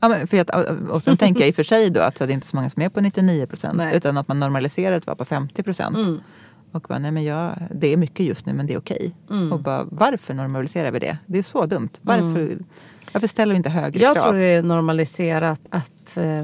[0.00, 0.50] Ja, för att,
[0.90, 2.70] och sen tänker jag i och för sig då att det är inte så många
[2.70, 3.82] som är på 99 procent.
[3.92, 5.96] Utan att man normaliserar att vara på 50 procent.
[5.96, 6.20] Mm.
[6.72, 9.14] Och bara, nej men jag, det är mycket just nu men det är okej.
[9.30, 9.52] Mm.
[9.52, 11.18] Och bara, varför normaliserar vi det?
[11.26, 11.88] Det är så dumt.
[12.02, 12.58] Varför,
[13.12, 14.22] varför ställer vi inte högre Jag krav?
[14.24, 16.42] tror det är normaliserat att eh,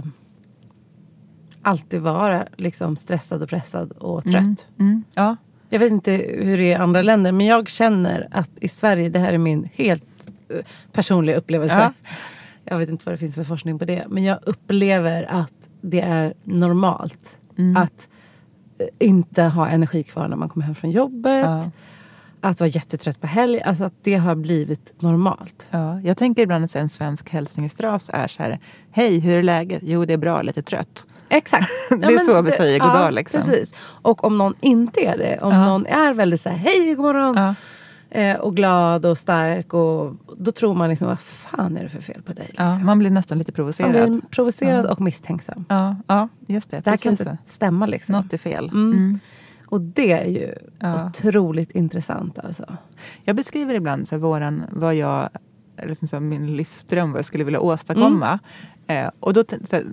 [1.63, 4.35] alltid vara liksom, stressad och pressad och trött.
[4.35, 4.57] Mm.
[4.79, 5.05] Mm.
[5.15, 5.37] Ja.
[5.69, 9.09] Jag vet inte hur det är i andra länder men jag känner att i Sverige,
[9.09, 10.57] det här är min helt eh,
[10.93, 11.75] personliga upplevelse.
[11.75, 11.93] Ja.
[12.65, 14.05] Jag vet inte vad det finns för forskning på det.
[14.09, 17.77] Men jag upplever att det är normalt Mm.
[17.77, 18.09] att
[18.79, 21.45] eh, inte ha energi kvar när man kommer hem från jobbet.
[21.45, 21.71] Ja.
[22.41, 23.63] Att vara jättetrött på helg.
[23.63, 25.69] Alltså att det har blivit normalt.
[25.71, 28.59] Ja, jag tänker ibland att en svensk hälsningsfras är så här.
[28.91, 29.83] Hej, hur är läget?
[29.85, 31.07] Jo, det är bra, lite trött.
[31.29, 31.71] Exakt.
[31.91, 33.41] Det är så vi säger god dag, liksom.
[33.41, 33.75] Precis.
[33.83, 35.39] Och om någon inte är det.
[35.43, 35.67] Om Ja.
[35.67, 37.37] någon är väldigt så här, hej god morgon.
[37.37, 37.55] Ja.
[38.11, 39.75] Eh, och glad och stark.
[39.75, 42.51] Och, då tror man liksom, vad fan är det för fel på dig?
[42.57, 42.87] Ja, Liksom.
[42.87, 44.11] man blir nästan lite man provocerad.
[44.11, 45.65] blir provocerad och misstänksam.
[45.69, 46.81] Ja, ja, just det.
[46.85, 48.13] Det här kan inte stämma liksom.
[48.13, 48.65] Något är fel.
[48.69, 48.93] Mm.
[48.93, 49.21] Mm.
[49.69, 51.07] Och det är ju Ja.
[51.07, 52.77] otroligt intressant alltså.
[53.25, 55.29] Jag beskriver ibland så här, våran, vad jag,
[55.87, 58.39] liksom så här, min livsdröm, vad jag skulle vilja åstadkomma.
[58.87, 59.85] Eh, och då, så här,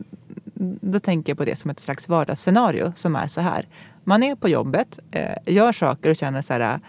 [0.81, 3.67] då tänker jag på det som ett slags vardagsscenario som är så här.
[4.03, 6.79] Man är på jobbet, eh, gör saker och känner så här.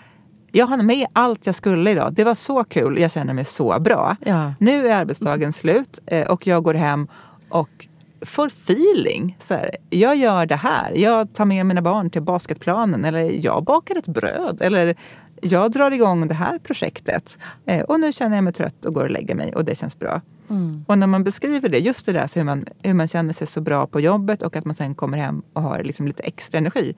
[0.53, 2.13] Jag hann med allt jag skulle idag.
[2.15, 2.99] Det var så kul.
[2.99, 4.17] Jag känner mig så bra.
[4.27, 4.55] Ja.
[4.61, 7.09] Nu är arbetsdagen slut eh, och jag går hem
[7.49, 7.86] och
[8.23, 9.37] får feeling.
[9.41, 10.93] Så här, jag gör det här.
[10.95, 14.59] Jag tar med mina barn till basketplanen eller jag bakar ett bröd.
[14.63, 14.95] Eller
[15.41, 17.39] jag drar igång det här projektet.
[17.67, 19.99] Eh, och nu känner jag mig trött och går och lägger mig och det känns
[19.99, 20.21] bra.
[20.51, 20.85] Mm.
[20.89, 23.47] Och när man beskriver det, just det där så hur, man, hur man känner sig
[23.47, 26.59] så bra på jobbet och att man sen kommer hem och har liksom lite extra
[26.59, 26.95] energi.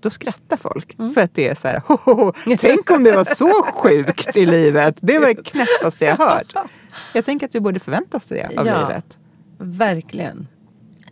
[0.00, 0.96] då skrattar folk.
[1.14, 4.36] För att det är så här, ho, ho, ho, tänk om det var så sjukt
[4.36, 4.96] i livet.
[5.00, 6.54] Det var det knäppaste jag hört.
[7.14, 8.88] Jag tänker att vi borde förvänta oss det av Ja.
[8.88, 9.18] livet.
[9.64, 10.48] Verkligen.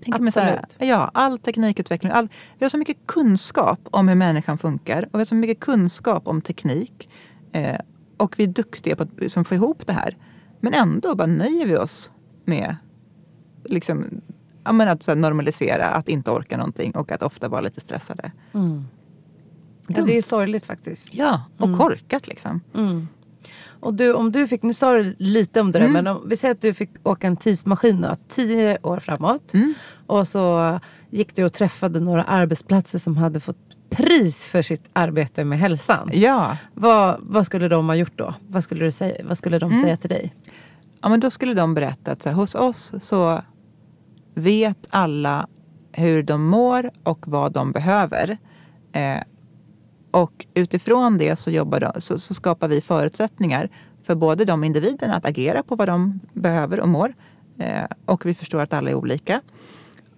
[0.05, 0.77] Så här, Absolut.
[0.79, 2.13] ja, all teknikutveckling.
[2.13, 2.29] All,
[2.59, 6.29] vi har så mycket kunskap om hur människan funkar och vi har så mycket kunskap
[6.29, 7.09] om teknik.
[7.53, 7.81] Eh,
[8.17, 10.17] och vi är duktiga på att liksom, få ihop det här.
[10.61, 12.11] Men ändå bara nöjer vi oss
[12.45, 12.77] med
[13.65, 14.21] liksom,
[14.65, 18.33] ja, men att här, normalisera att inte orka någonting och att ofta vara lite stressade.
[18.55, 18.85] Mm.
[19.87, 21.15] Ja, det är sorgligt faktiskt.
[21.15, 22.61] Ja, och korkat liksom.
[22.75, 23.09] Mm.
[23.81, 26.05] Och du, om du fick, nu sa du lite om det där, Mm.
[26.05, 29.55] men om vi säger att du fick åka en tidsmaskin då, tio år framåt.
[29.55, 29.75] Mm.
[30.07, 30.79] Och så
[31.11, 33.57] gick du och träffade några arbetsplatser som hade fått
[33.91, 36.11] pris för sitt arbete med hälsan.
[36.13, 38.35] Ja, Vad, vad skulle de ha gjort då?
[38.49, 39.83] Vad skulle, du säga, vad skulle de Mm.
[39.83, 40.35] säga till dig?
[41.03, 43.43] Ja, men då skulle de berätta att så här, hos oss så
[44.35, 45.47] vet alla
[45.93, 48.39] hur de mår och vad de behöver.
[48.93, 49.19] Eh,
[50.13, 53.69] och utifrån det så, jobbar de, så, så skapar vi förutsättningar
[54.05, 57.15] för både de individerna att agera på vad de behöver och mår.
[57.59, 59.41] Eh, och vi förstår att alla är olika.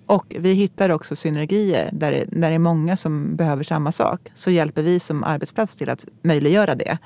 [0.07, 4.33] Och vi hittar också synergier där det, där det är många som behöver samma sak.
[4.35, 6.99] Så hjälper vi som arbetsplats till att möjliggöra det.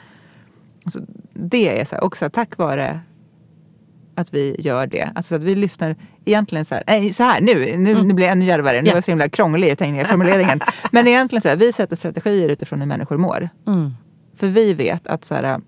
[0.85, 1.01] Alltså,
[1.33, 3.01] det är så här, också tack vare
[4.19, 5.13] att vi gör det.
[5.15, 8.33] Alltså att vi lyssnar egentligen så här, nej så här nu, nu, nu blir jag
[8.33, 8.87] ännu djärvare, nu Mm.
[8.87, 8.93] Ja.
[8.93, 10.61] var jag så himla krånglig i formuleringen.
[10.93, 13.49] Men egentligen så här, vi sätter strategier utifrån hur människor mår.
[13.67, 13.95] Mm.
[14.37, 15.61] För vi vet att så här,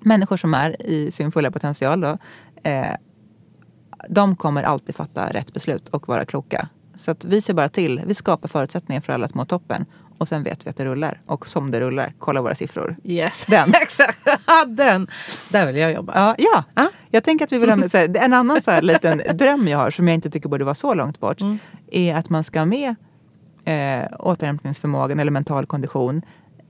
[0.00, 2.18] människor som är i sin fulla potential då,
[2.62, 2.86] eh,
[4.08, 6.68] de kommer alltid fatta rätt beslut och vara kloka.
[6.96, 9.86] Så att vi ser bara till, vi skapar förutsättningar för alla att må toppen.
[10.22, 11.20] Och sen vet vi att det rullar.
[11.26, 12.96] Och som det rullar, kolla våra siffror.
[13.04, 13.74] Yes, Den.
[13.82, 14.18] exakt.
[14.66, 15.10] Den.
[15.50, 16.12] Där vill jag jobba.
[16.14, 16.64] Ja, ja.
[16.74, 16.90] Ja.
[17.10, 19.78] jag tänker att vi vill ha med, här, en annan så här, liten dröm jag
[19.78, 21.40] har som jag inte tycker borde vara så långt bort.
[21.40, 21.58] Mm.
[21.90, 22.94] Är att man ska ha med
[23.64, 26.22] eh, återhämtningsförmågan eller mental kondition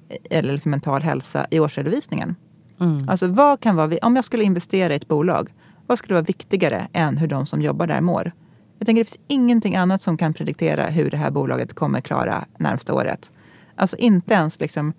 [0.08, 2.36] eh, eller liksom mental hälsa i årsredovisningen.
[2.80, 3.08] Mm.
[3.08, 5.52] Alltså vad kan vara, om jag skulle investera i ett bolag,
[5.86, 8.32] vad skulle vara viktigare än hur de som jobbar där mår?
[8.78, 12.44] Jag tänker det finns ingenting annat som kan prediktera hur det här bolaget kommer klara
[12.58, 13.32] närmsta året.
[13.82, 14.92] Alltså inte ens liksom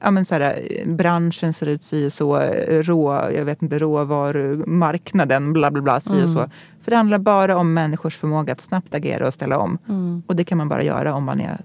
[0.00, 2.38] Ja, men så här, branschen ser ut si och så,
[2.68, 6.48] rå, jag vet inte, råvarumarknaden, bla bla bla, si och så.
[6.82, 9.78] För det handlar bara om människors förmåga att snabbt agera och ställa om.
[9.88, 10.22] Mm.
[10.26, 11.60] Och det kan man bara göra om man är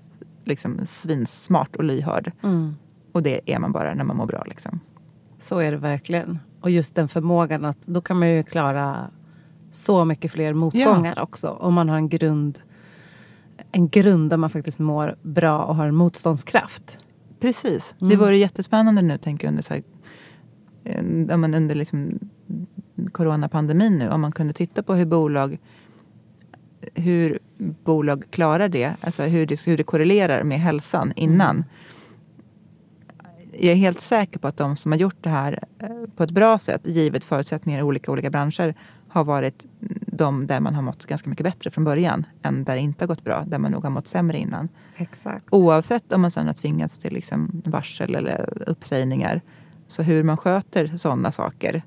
[0.45, 2.31] liksom svinsmart och lyhörd.
[2.43, 2.75] Mm.
[3.11, 4.43] Och det är man bara när man mår bra.
[4.47, 4.79] Liksom.
[5.39, 6.39] Så är det verkligen.
[6.61, 9.07] Och just den förmågan att då kan man ju klara
[9.71, 11.49] så mycket fler motgångar också.
[11.49, 12.59] Om man har en grund,
[13.71, 16.97] en grund där man faktiskt mår bra och har en motståndskraft.
[17.39, 17.95] Precis.
[17.99, 18.19] Det Mm.
[18.19, 19.83] vore jättespännande nu, tänker jag, under, så här,
[20.83, 22.19] eh, under liksom
[23.11, 24.09] coronapandemin nu.
[24.09, 25.57] Om man kunde titta på hur bolag
[26.93, 27.39] hur
[27.83, 31.55] bolag klarar det, alltså hur det, hur det korrelerar med hälsan innan.
[31.55, 31.63] Mm.
[33.53, 36.31] Jag är helt säker på att de som har gjort det här eh, på ett
[36.31, 38.75] bra sätt, givet förutsättningar i olika, olika branscher,
[39.07, 39.65] har varit
[40.19, 43.07] de där man har mått ganska mycket bättre från början än där det inte har
[43.07, 44.67] gått bra, där man nog har mått sämre innan.
[44.97, 45.45] Exakt.
[45.51, 49.41] Oavsett om man sedan har tvingats till liksom varsel eller uppsägningar.
[49.87, 51.81] Så hur man sköter sådana saker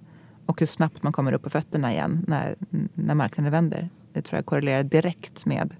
[0.46, 2.56] och hur snabbt man kommer upp på fötterna igen när,
[2.94, 3.88] när marknaden vänder.
[4.12, 5.74] Det tror jag korrelerar direkt med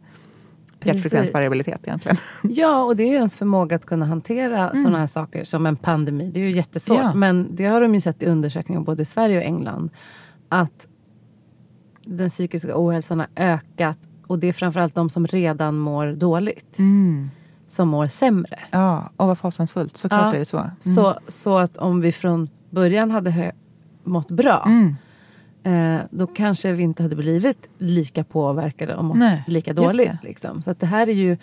[0.85, 2.17] hjärtfrekvensvariabilitet egentligen.
[2.43, 4.83] Ja, och det är ju ens förmåga att kunna hantera Mm.
[4.83, 6.31] sådana här saker som en pandemi.
[6.35, 6.99] Det är ju jättesvårt.
[6.99, 7.15] Ja.
[7.15, 9.91] Men det har de ju sett i undersökningar både i Sverige och England.
[10.49, 10.87] Att
[12.05, 13.99] den psykiska ohälsan har ökat.
[14.27, 16.79] Och det är framförallt de som redan mår dåligt.
[16.79, 17.31] Mm.
[17.69, 18.59] Som mår sämre.
[18.71, 19.97] Ja, och vad fasansfullt.
[19.97, 20.35] Såklart Ja.
[20.35, 20.59] är det så.
[20.59, 20.71] Mm.
[20.79, 23.53] Så, så att om vi från början hade hö-
[24.05, 24.65] mått bra.
[24.67, 24.97] Mm.
[25.65, 30.13] Eh, då kanske vi inte hade blivit lika påverkade och mått Nej, lika dåligt.
[30.23, 30.63] Liksom.
[30.63, 31.37] Så att det här är ju...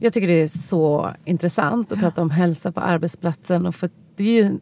[0.00, 3.66] Jag tycker det är så intressant att prata om hälsa på arbetsplatsen.
[3.66, 4.58] Och för det är ju,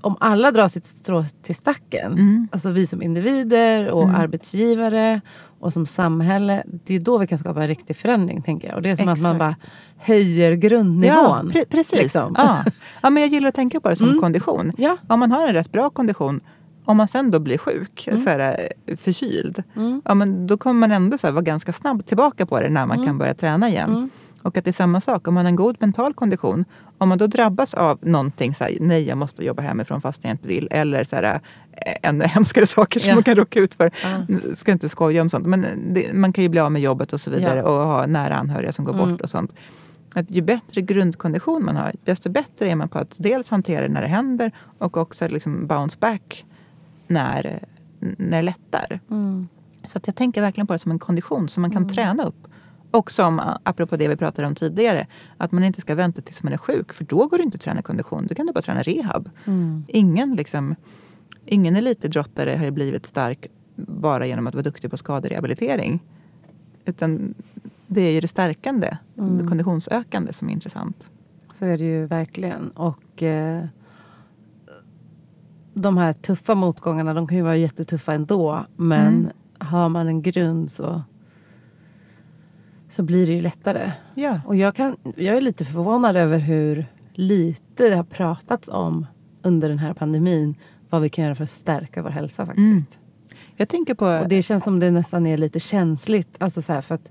[0.00, 2.48] om alla drar sitt strå till stacken, Mm.
[2.52, 5.20] alltså vi som individer och arbetsgivare
[5.60, 8.42] och som samhälle, det är då vi kan skapa en riktig förändring.
[8.42, 8.76] tänker jag.
[8.76, 9.72] Och det är som att man bara Exakt.
[9.98, 11.52] höjer Ja, grundnivån.
[11.52, 11.98] pre- precis.
[11.98, 12.34] liksom.
[12.38, 12.64] Ja.
[13.02, 14.20] ja, men jag gillar att tänka på det som Mm.
[14.20, 14.72] kondition.
[14.78, 14.96] Ja.
[15.08, 16.40] Om man har en rätt bra kondition,
[16.84, 18.22] om man sen då blir sjuk, Mm.
[18.24, 19.62] så här, eh, förkyld,
[20.04, 22.86] ja, men då kommer man ändå så här, vara ganska snabb tillbaka på det när
[22.86, 24.10] man kan börja träna igen.
[24.40, 24.46] Mm.
[24.48, 26.64] Och att det är samma sak, om man har en god mental kondition,
[26.98, 30.30] om man då drabbas av någonting, så här, nej jag måste jobba hemifrån fast jag
[30.30, 31.24] inte vill, eller så här,
[31.72, 33.14] eh, ännu hemskare saker som Ja.
[33.14, 33.90] man kan råka ut för.
[34.04, 34.36] Ja.
[34.56, 37.20] Ska inte skoja om sånt, men det, man kan ju bli av med jobbet och
[37.20, 37.64] så vidare Ja.
[37.64, 39.10] och ha nära anhöriga som går Mm.
[39.10, 39.52] bort och sånt.
[40.14, 43.92] Att ju bättre grundkondition man har, desto bättre är man på att dels hantera det
[43.92, 46.44] när det händer och också liksom bounce back
[47.06, 47.60] när,
[48.00, 49.00] när det lättar.
[49.10, 49.48] Mm.
[49.84, 52.46] Så att jag tänker verkligen på det som en kondition som man kan träna upp.
[52.90, 56.52] Och som, apropå det vi pratade om tidigare, att man inte ska vänta tills man
[56.52, 56.92] är sjuk.
[56.92, 58.26] För då går det inte att träna kondition.
[58.26, 59.30] Då kan du bara träna rehab.
[59.44, 59.84] Mm.
[59.88, 60.74] Ingen, liksom,
[61.46, 66.02] ingen elitidrottare har ju blivit stark bara genom att vara duktig på skaderehabilitering.
[66.84, 67.34] Utan
[67.86, 69.38] det är ju det stärkande, Mm.
[69.38, 71.10] det konditionsökande som är intressant.
[71.54, 72.68] Så är det ju verkligen.
[72.70, 73.64] Och eh,
[75.74, 78.64] de här tuffa motgångarna, de kan ju vara jättetuffa ändå.
[78.76, 79.30] Men Mm.
[79.58, 81.02] har man en grund så,
[82.90, 83.92] så blir det ju lättare.
[84.14, 84.40] Ja.
[84.46, 89.06] Och jag, kan, jag är lite förvånad över hur lite det har pratats om
[89.42, 90.54] under den här pandemin.
[90.90, 92.60] Vad vi kan göra för att stärka vår hälsa faktiskt.
[92.60, 92.84] Mm.
[93.56, 94.06] Jag tänker på...
[94.06, 96.36] Och det känns som det nästan är lite känsligt.
[96.38, 97.10] Alltså så för att,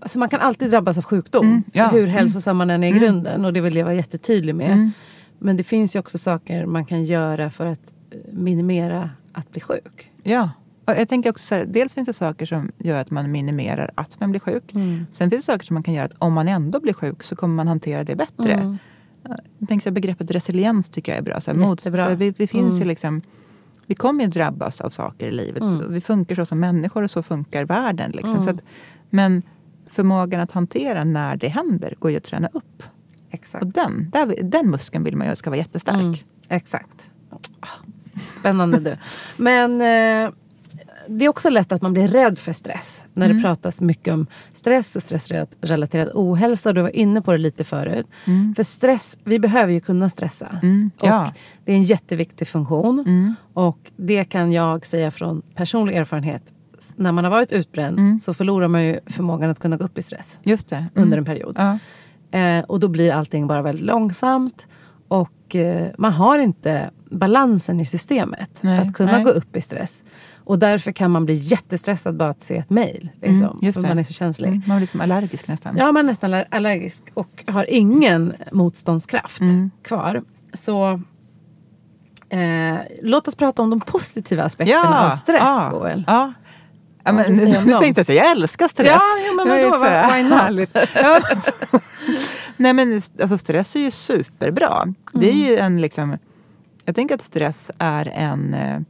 [0.00, 1.46] alltså man kan alltid drabbas av sjukdom.
[1.46, 1.88] Mm, ja.
[1.88, 3.44] Hur hälsosam man än är i grunden.
[3.44, 4.72] Och det vill jag vara jättetydlig med.
[4.72, 4.90] Mm.
[5.38, 9.60] Men det finns ju också saker man kan göra för att eh, minimera att bli
[9.60, 10.10] sjuk.
[10.22, 10.50] Ja.
[10.86, 14.20] Jag tänker också så här, dels finns det saker som gör att man minimerar att
[14.20, 14.74] man blir sjuk.
[14.74, 15.06] Mm.
[15.12, 17.36] Sen finns det saker som man kan göra att om man ändå blir sjuk så
[17.36, 18.52] kommer man hantera det bättre.
[18.52, 18.78] Mm.
[19.58, 21.40] Jag tänker så här, begreppet resiliens tycker jag är bra.
[21.40, 22.88] Så här, mot, så här, vi, vi, finns ju Mm.
[22.88, 23.22] liksom,
[23.86, 25.62] vi kommer ju drabbas av saker i livet.
[25.62, 25.92] Mm.
[25.92, 28.10] Vi funkar så som människor och så funkar världen.
[28.10, 28.32] Liksom.
[28.32, 28.44] Mm.
[28.44, 28.62] Så att,
[29.10, 29.42] men
[29.86, 32.82] förmågan att hantera när det händer går ju att träna upp.
[33.30, 33.64] Exakt.
[33.64, 35.96] Och den, där, den muskeln vill man ju ska vara jättestark.
[35.96, 36.14] Mm,
[36.48, 37.10] exakt.
[38.38, 38.96] Spännande du.
[39.36, 40.30] Men eh,
[41.08, 43.04] det är också lätt att man blir rädd för stress.
[43.14, 43.36] När Mm.
[43.36, 46.72] det pratas mycket om stress och stressrelaterad ohälsa.
[46.72, 48.06] Du var inne på det lite förut.
[48.26, 48.54] Mm.
[48.54, 50.58] För stress, vi behöver ju kunna stressa.
[50.62, 51.22] Mm, ja.
[51.26, 51.32] Och
[51.64, 52.98] det är en jätteviktig funktion.
[53.00, 53.34] Mm.
[53.52, 56.52] Och det kan jag säga från personlig erfarenhet.
[56.96, 58.20] När man har varit utbränd Mm.
[58.20, 60.76] så förlorar man ju förmågan att kunna gå upp i stress Just det.
[60.76, 60.90] Mm.
[60.94, 61.56] under en period.
[61.58, 61.78] Ja.
[62.38, 64.66] Eh, och då blir allting bara väldigt långsamt.
[65.08, 68.58] Och eh, man har inte balansen i systemet.
[68.62, 69.24] Nej, att kunna nej.
[69.24, 70.02] gå upp i stress.
[70.46, 73.08] Och därför kan man bli jättestressad bara att se ett mejl.
[73.22, 74.48] Liksom, Mm, man är så känslig.
[74.48, 74.62] Mm.
[74.66, 75.76] Man blir liksom allergisk nästan.
[75.76, 79.70] Ja, man är nästan aller- allergisk och har ingen motståndskraft Mm.
[79.82, 80.22] kvar.
[80.52, 81.00] Så
[82.28, 86.04] eh, låt oss prata om de positiva aspekterna av stress, ja, Boel.
[86.06, 86.32] Ja.
[87.04, 87.80] Ja, men, nu dem?
[87.80, 88.88] tänkte jag säga, jag älskar stress.
[88.88, 89.78] Ja, jo, men vadå,
[90.14, 90.38] why not?
[90.40, 90.76] härligt.
[90.94, 91.20] Ja.
[92.56, 94.94] Nej men alltså, stress är ju superbra.
[95.12, 95.46] Det är Mm.
[95.46, 96.18] ju en liksom,
[96.84, 98.80] jag tänker att stress är en, eh,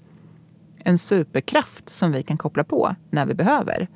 [0.87, 3.89] en superkraft som vi kan koppla på när vi behöver.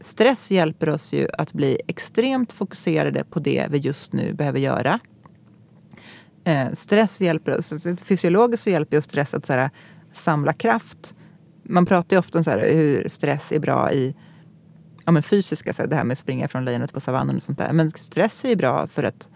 [0.00, 4.98] Stress hjälper oss ju att bli extremt fokuserade på det vi just nu behöver göra.
[6.44, 7.72] Eh, stress hjälper oss,
[8.02, 9.70] fysiologiskt så hjälper ju stress att så här,
[10.12, 11.14] samla kraft.
[11.62, 14.14] Man pratar ju ofta om så här, hur stress är bra i
[15.04, 17.42] ja, men fysiska, så här, det här med att springa från lejonet på savannen och
[17.42, 17.72] sånt där.
[17.72, 19.28] Men stress är ju bra för att,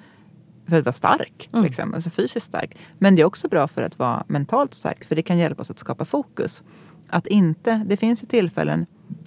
[0.69, 1.65] för att vara stark, Mm.
[1.65, 2.77] liksom, alltså fysiskt stark.
[2.99, 5.71] Men det är också bra för att vara mentalt stark, för det kan hjälpa oss
[5.71, 6.63] att skapa fokus.
[7.11, 8.87] Att inte, det finns ju tillfällen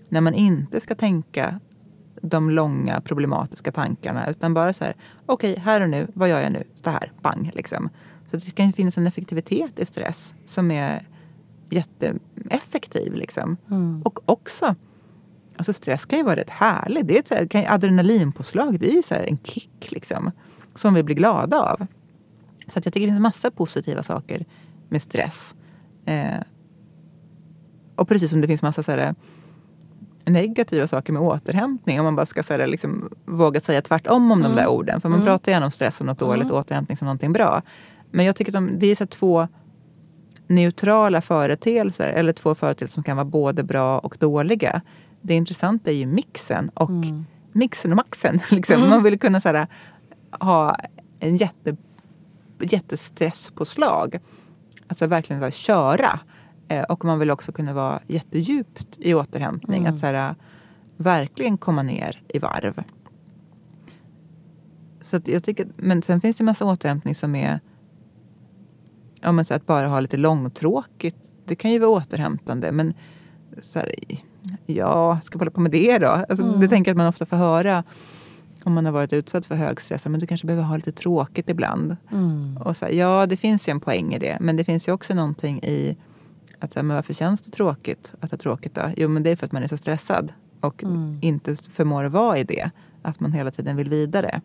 [0.10, 1.60] när man inte ska tänka
[2.22, 6.52] de långa problematiska tankarna utan bara så här, okej, här och nu, vad gör jag
[6.52, 6.64] nu?
[6.84, 7.90] Så här, pang, liksom.
[8.28, 11.08] Så det kan finnas en effektivitet i stress som är
[11.70, 13.14] jätteeffektiv.
[13.14, 13.58] Liksom.
[13.72, 14.02] Mm.
[14.02, 14.76] Och också,
[15.58, 17.08] alltså stress kan ju vara rätt härligt.
[17.08, 20.32] Det är ett så här, kan, adrenalinpåslag, det är så här en kick liksom,
[20.76, 21.88] som vi blir glada av.
[22.68, 24.46] Så att jag tycker det finns massa positiva saker
[24.90, 25.56] med stress.
[26.06, 26.40] Eh,
[28.02, 29.16] och precis som det finns massa så här,
[30.26, 32.00] negativa saker med återhämtning.
[32.00, 35.02] Om man bara ska så här, liksom, våga säga tvärtom om de där orden.
[35.02, 35.26] För man Mm.
[35.26, 37.62] pratar gärna om stress som något dåligt och återhämtning som någonting bra.
[38.12, 39.48] Men jag tycker att de, det är så två
[40.48, 42.08] neutrala företeelser.
[42.10, 44.82] Eller två företeelser som kan vara både bra och dåliga.
[45.22, 47.26] Det intressanta är ju mixen och Mm.
[47.52, 48.40] mixen och maxen.
[48.52, 48.90] Liksom.
[48.90, 49.68] Man vill kunna så här,
[50.40, 50.76] ha
[51.20, 51.76] en jätte,
[52.62, 54.20] jättestresspåslag.
[54.88, 56.20] Alltså verkligen så här, köra.
[56.72, 59.82] Eh, och man vill också kunna vara jättedjupt i återhämtning.
[59.82, 59.94] Mm.
[59.94, 60.36] Att så här,
[60.98, 62.84] verkligen komma ner i varv.
[65.02, 67.60] Så jag tycker, men sen finns det en massa återhämtning som är
[69.22, 71.18] ja, men så att bara ha lite långtråkigt.
[71.46, 72.72] Det kan ju vara återhämtande.
[72.72, 72.94] Men
[73.62, 73.92] så här,
[74.66, 76.08] ja, ska vi hålla på med det då?
[76.08, 76.60] Alltså, Mm.
[76.60, 77.84] Det tänker jag att man ofta får höra
[78.64, 80.06] om man har varit utsatt för hög stress.
[80.06, 81.98] Men du kanske behöver ha lite tråkigt ibland.
[82.12, 82.58] Mm.
[82.58, 84.38] Och så här, ja, det finns ju en poäng i det.
[84.42, 85.98] Men det finns ju också någonting i
[86.62, 88.82] att men varför känns det tråkigt att ha tråkigt då?
[88.98, 91.18] Jo, men det är för att man är så stressad och Mm.
[91.22, 92.70] inte förmår vara i det.
[93.02, 94.42] Att man hela tiden vill vidare.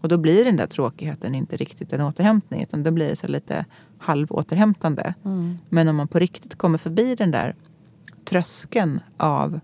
[0.00, 3.26] Och då blir den där tråkigheten inte riktigt en återhämtning utan då blir det så
[3.28, 3.64] lite
[3.98, 5.14] halvåterhämtande.
[5.24, 5.58] Mm.
[5.68, 7.54] Men om man på riktigt kommer förbi den där
[8.24, 9.60] tröskeln av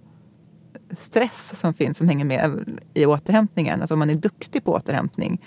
[0.90, 3.80] stress som finns, som hänger med i återhämtningen.
[3.80, 5.42] Alltså om man är duktig på återhämtning,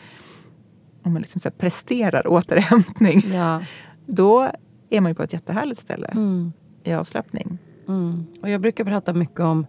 [1.04, 3.62] om man liksom så presterar återhämtning, Ja.
[4.06, 4.50] då
[4.90, 6.52] är man ju på ett jättehärligt ställe Mm.
[6.84, 7.58] i avslappning.
[7.88, 8.26] Mm.
[8.42, 9.66] Och jag brukar prata mycket om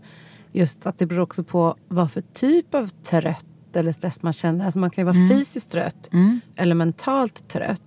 [0.53, 4.65] Just att det beror också på vad för typ av trött eller stress man känner.
[4.65, 5.29] Alltså man kan ju vara Mm.
[5.29, 6.11] fysiskt trött
[6.57, 7.83] eller mentalt trött.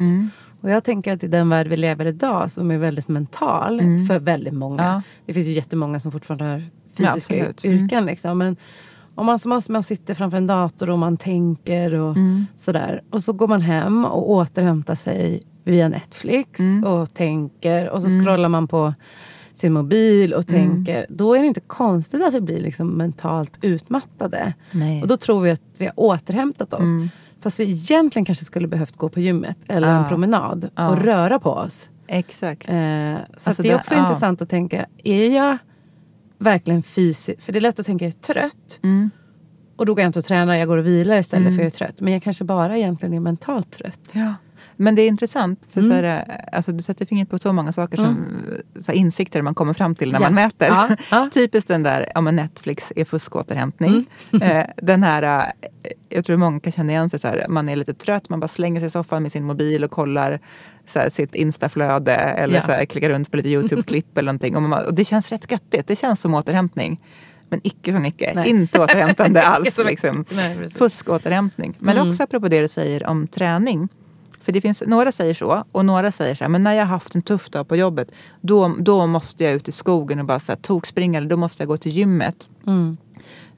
[0.61, 4.19] Och jag tänker att i den värld vi lever idag som är väldigt mental för
[4.19, 4.83] väldigt många.
[4.83, 5.01] Ja.
[5.25, 6.63] Det finns ju jättemånga som fortfarande har
[6.97, 7.35] Ja, fysiska.
[7.35, 7.53] Mm.
[7.63, 8.05] yrken.
[8.05, 8.37] Liksom.
[8.37, 8.55] Men
[9.15, 12.45] om man, som oss, man sitter framför en dator och man tänker och Mm.
[12.55, 13.01] sådär.
[13.09, 16.83] Och så går man hem och återhämtar sig via Netflix Mm.
[16.83, 17.89] och tänker.
[17.89, 18.93] Och så scrollar man på
[19.53, 20.69] sin mobil och Mm.
[20.69, 21.05] tänker.
[21.09, 24.53] Då är det inte konstigt att vi blir liksom mentalt utmattade.
[24.71, 25.01] Nej.
[25.01, 26.89] Och då tror vi att vi har återhämtat oss.
[27.41, 30.03] Fast vi egentligen kanske skulle behövt gå på gymmet eller en Mm.
[30.03, 30.09] Ja.
[30.09, 30.89] promenad Ja.
[30.89, 31.89] och röra på oss.
[32.07, 32.69] Exakt.
[32.69, 32.75] Eh,
[33.37, 34.01] så Alltså det är det- också ja.
[34.01, 35.57] intressant att tänka, är jag
[36.37, 37.43] verkligen fysiskt...
[37.43, 38.79] För det är lätt att tänka, jag är trött.
[38.83, 39.09] Mm.
[39.75, 41.69] Och då går jag inte och tränar, jag går och vilar istället för jag är
[41.69, 41.99] trött.
[41.99, 43.99] Men jag kanske bara egentligen är mentalt trött.
[44.13, 44.33] Ja.
[44.83, 45.91] Men det är intressant, för Mm.
[45.91, 48.25] så är det, alltså, du sätter fingret på så många saker som
[48.79, 50.23] så här, insikter man kommer fram till när Ja.
[50.25, 50.67] man mäter.
[50.67, 51.29] Ja, ja.
[51.33, 54.05] Typiskt den där, ja men Netflix är fuskåterhämtning.
[54.33, 54.51] Mm.
[54.57, 57.75] eh, den här, eh, jag tror många kan känna igen sig så här, man är
[57.75, 60.39] lite trött, man bara slänger sig i soffan med sin mobil och kollar
[60.87, 64.55] så här, sitt instaflöde eller så här, klickar runt på lite Youtube-klipp eller någonting.
[64.55, 67.01] Och, man, och det känns rätt göttigt, det känns som återhämtning.
[67.49, 68.49] Men icke så mycket, Nej.
[68.49, 69.77] inte återhämtande alls.
[69.77, 70.25] liksom.
[70.31, 70.69] Nej.
[70.69, 71.75] Fuskåterhämtning.
[71.79, 72.09] Men Mm.
[72.09, 73.89] också apropå det du säger om träning.
[74.43, 76.89] För det finns, några säger så och några säger så här, men när jag har
[76.89, 80.39] haft en tuff dag på jobbet då, då måste jag ut i skogen och bara
[80.39, 82.49] så här, tokspringa eller då måste jag gå till gymmet.
[82.67, 82.97] Mm.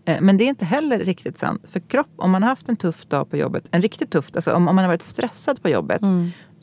[0.06, 1.62] Eh, Men det är inte heller riktigt sant.
[1.70, 4.54] För kropp, om man har haft en tuff dag på jobbet, en riktigt tuff, alltså
[4.54, 6.02] om, om man har varit stressad på jobbet,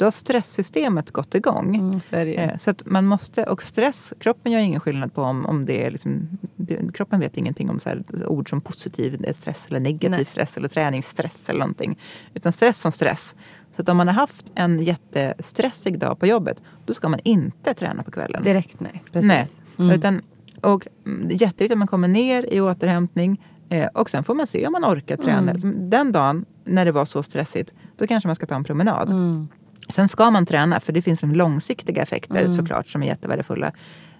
[0.03, 1.77] då har stresssystemet gått igång.
[1.77, 2.17] Mm, så.
[2.17, 5.87] Eh, Så att man måste, och stress, kroppen gör ingen skillnad på om, om det
[5.87, 10.11] är liksom, det, kroppen vet ingenting om så här, ord som positiv stress eller negativ
[10.11, 10.25] Nej.
[10.25, 11.99] stress eller träningsstress eller någonting.
[12.35, 13.35] Utan stress som stress.
[13.77, 17.75] Så att om man har haft en jättestressig dag på jobbet, då ska man inte
[17.75, 18.43] träna på kvällen.
[18.43, 19.05] Direkt nej.
[19.13, 19.29] Precis.
[19.29, 19.47] Nej.
[19.79, 19.91] Mm.
[19.99, 20.21] Utan,
[20.61, 24.67] och mm, jätteviktigt att man kommer ner i återhämtning eh, och sen får man se
[24.67, 25.53] om man orkar träna.
[25.53, 25.91] Mm.
[25.91, 29.11] Den dagen när det var så stressigt, då kanske man ska ta en promenad.
[29.11, 29.49] Mm.
[29.93, 32.55] Sen ska man träna, för det finns långsiktiga effekter Mm.
[32.55, 33.73] såklart som är jättevärdefulla.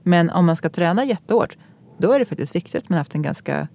[0.03, 1.57] Men om man ska träna jättehårt,
[1.99, 3.69] då är det faktiskt viktigt att man haft en ganska,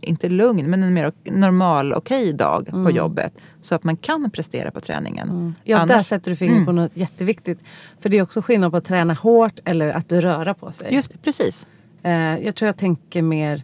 [0.00, 3.32] inte lugn, men en mer normal, okej dag på jobbet.
[3.62, 5.28] Så att man kan prestera på träningen.
[5.30, 5.54] Mm.
[5.64, 6.66] Ja, där Annars- sätter du fingret Mm.
[6.66, 7.58] på något jätteviktigt.
[8.00, 10.94] För det är också skillnad på att träna hårt eller att röra på sig.
[10.94, 11.66] Just det, precis.
[12.02, 13.62] Eh, jag tror jag tänker mer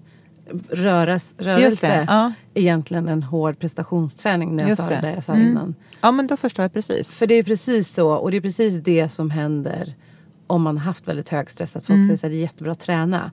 [0.71, 2.05] röras, rörelse.
[2.09, 2.33] Ja.
[2.55, 4.99] egentligen en hård prestationsträning när jag Just sa det.
[5.01, 5.47] det jag sa Mm.
[5.49, 5.75] innan.
[6.01, 7.11] ja, men då förstår jag precis.
[7.15, 9.95] För det är precis så och det är precis det som händer
[10.47, 11.77] om man har haft väldigt hög stress.
[11.77, 12.17] Att folk Mm.
[12.17, 13.31] säger att det är jättebra att träna.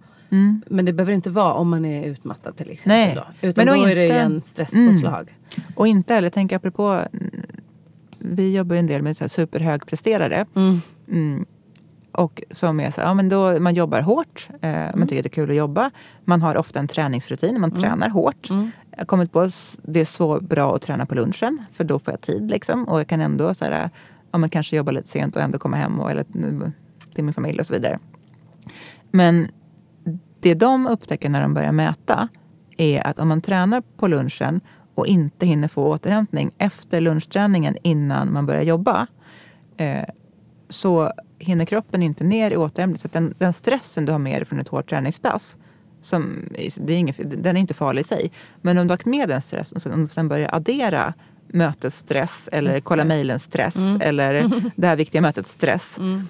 [0.67, 2.97] Men det behöver inte vara om man är utmattad till exempel.
[2.97, 3.15] Nej.
[3.41, 3.47] Då.
[3.47, 5.37] Utan Men då då är det inte- en stresspåslag.
[5.75, 7.29] Och inte heller, tänk apropå, mm,
[8.19, 10.45] vi jobbar ju en del med så superhögpresterare.
[10.55, 11.45] Mm.
[12.17, 12.25] Mm.
[12.25, 14.99] Och som är så ja, men då, man jobbar hårt, eh, Mm.
[14.99, 15.91] man tycker det är kul att jobba.
[16.25, 18.49] Man har ofta en träningsrutin, man tränar hårt.
[18.49, 18.71] Mm.
[18.91, 21.99] Jag har kommit på att det är så bra att träna på lunchen, för då
[21.99, 22.49] får jag tid.
[22.51, 23.89] Liksom, och jag kan ändå så här,
[24.31, 26.23] ja, men kanske jobba lite sent och ändå komma hem och, eller,
[27.15, 27.99] till min familj och så vidare.
[29.11, 29.47] Men
[30.39, 32.27] det de upptäcker när de börjar mäta
[32.77, 34.61] är att om man tränar på lunchen
[34.95, 39.07] och inte hinner få återhämtning efter lunchträningen innan man börjar jobba
[39.77, 40.03] eh,
[40.75, 42.99] så hinner kroppen inte ner i återhämtning.
[42.99, 45.57] Så den, den stressen du har med dig från ett hårt träningspass
[46.01, 48.31] som, det är inget, den är inte farlig i sig.
[48.61, 51.13] Men om du har med den stressen och sen, sen börjar addera
[51.47, 53.07] mötesstress eller kolla det.
[53.07, 56.27] mejlen stress eller det här viktiga mötet stress Mm.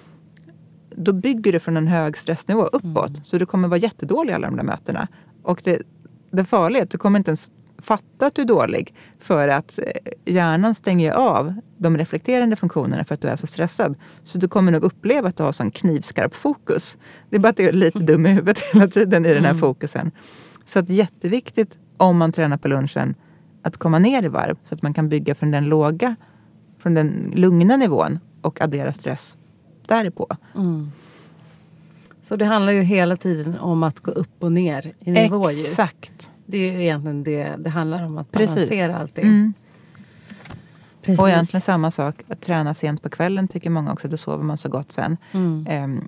[0.96, 3.12] då bygger du från en hög stressnivå uppåt.
[3.24, 5.08] Så du kommer vara jättedålig i alla de där mötena.
[5.44, 5.82] Och det,
[6.32, 7.52] det farliga är att du kommer inte ens
[7.86, 13.14] fatta att du är dålig för att eh, hjärnan stänger av de reflekterande funktionerna för
[13.14, 13.96] att du är så stressad.
[14.24, 16.98] Så du kommer nog uppleva att du har sån knivskarp fokus.
[17.30, 19.54] Det är bara att du är lite dum i huvudet hela tiden i den här
[19.54, 20.12] fokusen.
[20.66, 23.16] Så att jätteviktigt om man tränar på lunchen
[23.62, 26.16] att komma ner i varv så att man kan bygga från den låga,
[26.80, 29.38] från den lugna nivån och addera stress
[29.88, 30.28] därpå.
[30.56, 30.92] Mm.
[32.24, 35.52] Så det handlar ju hela tiden om att gå upp och ner i nivå.
[35.52, 35.66] Ju.
[36.46, 38.18] Det är ju egentligen det det handlar om.
[38.18, 38.56] Att Precis.
[38.56, 39.26] balansera allting.
[39.26, 39.54] Mm.
[41.02, 41.22] Precis.
[41.22, 44.58] Och egentligen samma sak, att träna sent på kvällen tycker många också, då sover man
[44.58, 45.18] så gott sen.
[45.32, 45.68] Mm.
[45.70, 46.08] Ehm,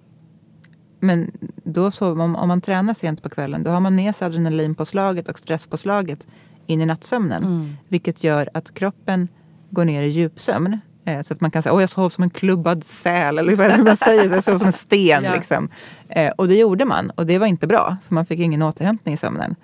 [1.00, 1.32] men
[1.64, 5.30] då sover man, om man tränar sent på kvällen, då har man med sig adrenalinpåslaget
[5.30, 6.28] och stresspåslaget
[6.66, 7.44] in i nattsömnen.
[7.44, 7.76] Mm.
[7.88, 9.28] Vilket gör att kroppen
[9.70, 10.80] går ner i djupsömn.
[11.06, 13.86] Eh, så att man kan säga, åh jag sov som en klubbad säl, eller vad
[13.86, 15.24] man säger, jag sov som en sten.
[15.28, 15.36] Ja.
[15.36, 15.70] Liksom.
[16.10, 19.14] Eh, och det gjorde man, och det var inte bra, för man fick ingen återhämtning
[19.14, 19.56] i sömnen.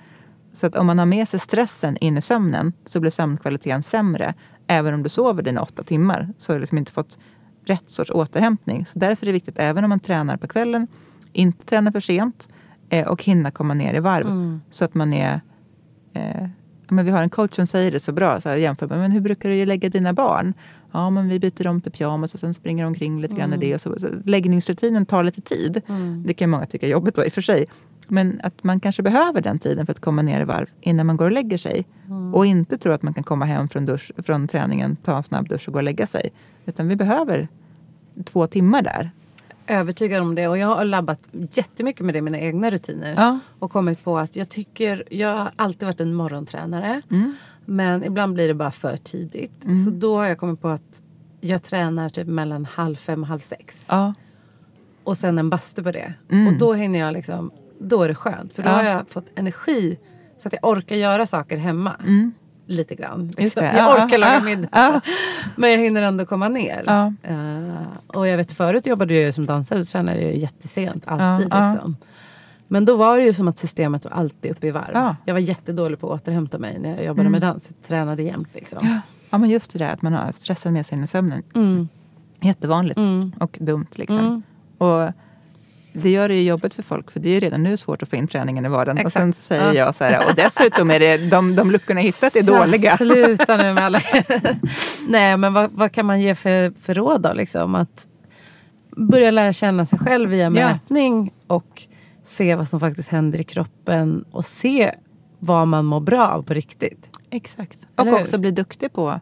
[0.54, 4.34] Så att om man har med sig stressen in i sömnen så blir sömnkvaliteten sämre.
[4.68, 7.20] Även om du sover dina åtta timmar så har du liksom inte fått
[7.66, 8.86] rätt sorts återhämtning.
[8.86, 10.88] Så därför är det viktigt, även om man tränar på kvällen,
[11.34, 12.50] inte träna för sent.
[12.90, 14.28] eh, och hinna komma ner i varv.
[14.28, 14.62] Mm.
[14.70, 15.42] Så att man är...
[16.14, 16.48] Eh,
[16.90, 18.42] men vi har en coach som säger det så bra.
[18.42, 20.54] Så här, jämför med, men hur brukar du lägga dina barn?
[20.92, 23.58] Ja, men vi byter om till pyjamas och sen springer de omkring lite grann i
[23.58, 23.76] det.
[23.76, 25.82] Och så, så läggningsrutinen tar lite tid.
[25.88, 26.24] Mm.
[26.28, 27.66] Det kan många tycka är jobbigt då i och för sig.
[28.10, 31.18] Men att man kanske behöver den tiden för att komma ner i varv innan man
[31.18, 31.86] går och lägger sig.
[32.08, 32.34] Mm.
[32.36, 35.50] Och inte tro att man kan komma hem från, dusch, från träningen, ta en snabb
[35.50, 36.32] dusch och gå och lägga sig.
[36.66, 37.48] Utan vi behöver
[38.26, 39.12] två timmar där.
[39.68, 43.14] Övertygad om det och jag har labbat jättemycket med det i mina egna rutiner.
[43.18, 43.40] Ja.
[43.60, 47.02] Och kommit på att jag tycker, jag har alltid varit en morgontränare.
[47.12, 47.36] Mm.
[47.66, 49.66] Men ibland blir det bara för tidigt.
[49.86, 51.04] Så då har jag kommit på att
[51.42, 53.86] jag tränar typ mellan halv fem och halv sex.
[53.90, 54.14] Ja.
[55.04, 56.14] Och sen en bastu på det.
[56.32, 56.48] Mm.
[56.48, 57.52] Och då hinner jag liksom,
[57.84, 58.54] då är det skönt.
[58.54, 58.74] För då Ja.
[58.74, 59.98] har jag fått energi
[60.38, 61.96] så att jag orkar göra saker hemma.
[62.00, 62.32] Mm.
[62.66, 63.34] Lite grann.
[63.38, 65.02] Jag Ja, orkar laga middag.
[65.56, 66.84] Men jag hinner ändå komma ner.
[67.24, 69.80] Eh, och jag vet förut jobbade jag som dansare.
[69.80, 71.04] Då tränade jag jättesent.
[71.08, 71.98] Alltid liksom.
[72.68, 74.90] Men då var det ju som att systemet var alltid uppe i varv.
[74.94, 75.02] Ja.
[75.02, 75.16] Mm.
[75.26, 77.70] Jag var jättedålig på att återhämta mig när jag jobbade med dans.
[77.70, 78.80] Jag tränade jämt liksom.
[78.88, 79.00] Ja.
[79.30, 81.44] ja, men just det där att man har stressen med sig in i sömnen.
[81.56, 81.88] Mm.
[82.42, 83.32] Jättevanligt Mm.
[83.40, 83.88] och dumt.
[83.96, 84.20] Liksom.
[84.20, 84.44] Mm.
[84.78, 85.12] Och
[85.94, 88.16] det gör det ju jobbigt för folk för det är redan nu svårt att få
[88.16, 88.98] in träningen i vardagen.
[88.98, 89.14] Och Exakt.
[89.24, 89.74] sen säger Ja.
[89.74, 92.98] jag så här, och dessutom är det de, de luckorna jag hittat är Så, dåliga.
[92.98, 94.00] Sluta nu med alla...
[95.08, 97.34] Nej men vad, vad kan man ge för, för råd då?
[97.34, 97.76] Liksom?
[97.76, 98.08] Att
[98.98, 100.50] börja lära känna sig själv via Ja.
[100.50, 101.84] mätning och
[102.24, 104.92] se vad som faktiskt händer i kroppen och se
[105.40, 107.10] vad man mår bra av på riktigt.
[107.30, 107.78] Exakt.
[107.98, 108.24] Eller Och hur?
[108.24, 109.20] också bli duktig på,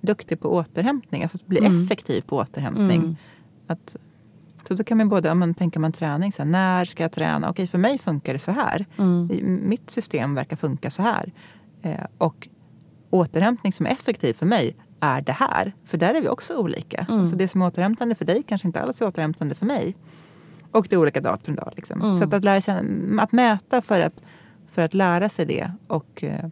[0.00, 1.22] duktig på återhämtning.
[1.22, 1.84] Alltså att bli Mm.
[1.84, 3.00] effektiv på återhämtning.
[3.00, 3.16] Mm.
[3.66, 3.96] Att,
[4.68, 7.12] så då kan man både, om man tänker man träning, så här, när ska jag
[7.12, 7.50] träna?
[7.50, 8.86] Okej, för mig funkar det så här.
[8.98, 9.28] Mm.
[9.68, 11.32] Mitt system verkar funka så här.
[11.82, 12.48] Eh, och
[13.10, 15.74] återhämtning som är effektiv för mig är det här.
[15.84, 17.06] För där är vi också olika.
[17.08, 17.26] Mm.
[17.26, 19.96] Så det som är återhämtande för dig kanske inte alls är återhämtande för mig.
[20.70, 21.72] Och det är olika dag från dag.
[21.76, 22.02] Liksom.
[22.02, 22.18] Mm.
[22.18, 24.22] Så att, att, lära känna, att mäta för att,
[24.66, 26.46] för att lära sig det och eh,